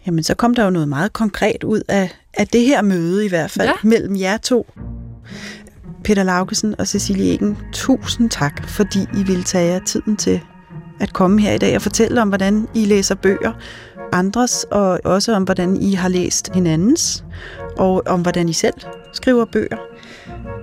[0.06, 3.30] Jamen, så kom der jo noget meget konkret ud af, af det her møde i
[3.30, 3.74] hvert fald, ja.
[3.84, 4.68] mellem jer to.
[6.04, 10.42] Peter Laugesen og Cecilie Egen, tusind tak, fordi I ville tage jer tiden til
[11.00, 13.54] at komme her i dag og fortælle om, hvordan I læser bøger,
[14.14, 17.26] andres, og også om, hvordan I har læst hinandens,
[17.78, 18.74] og om, hvordan I selv
[19.14, 19.78] skriver bøger.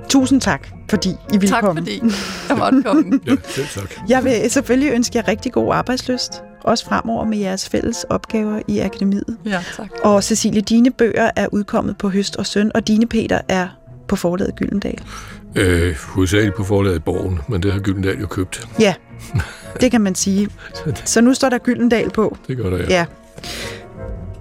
[0.09, 1.81] Tusind tak, fordi I ville Tak komme.
[1.81, 2.03] fordi
[2.49, 3.21] jeg måtte komme.
[3.27, 3.91] Ja, selv tak.
[4.09, 6.33] Jeg vil selvfølgelig ønske jer rigtig god arbejdsløst,
[6.65, 9.37] også fremover med jeres fælles opgaver i akademiet.
[9.45, 9.89] Ja, tak.
[10.03, 13.69] Og Cecilie, dine bøger er udkommet på Høst og Søn, og dine Peter er
[14.09, 14.99] på forlaget Gyldendal.
[15.57, 18.69] Øh, hovedsageligt på forlaget Borgen, men det har Gyldendal jo købt.
[18.81, 18.95] Ja,
[19.81, 20.49] det kan man sige.
[21.05, 22.37] Så nu står der Gyldendal på.
[22.49, 22.85] Det gør der, ja.
[22.89, 23.05] Ja.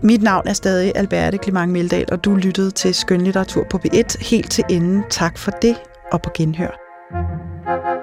[0.04, 4.52] Mit navn er stadig Alberte Clement Meldal, og du lyttede til Skønlitteratur på B1 helt
[4.52, 5.04] til enden.
[5.10, 5.76] Tak for det,
[6.12, 6.80] og på genhør.
[7.76, 8.03] Gå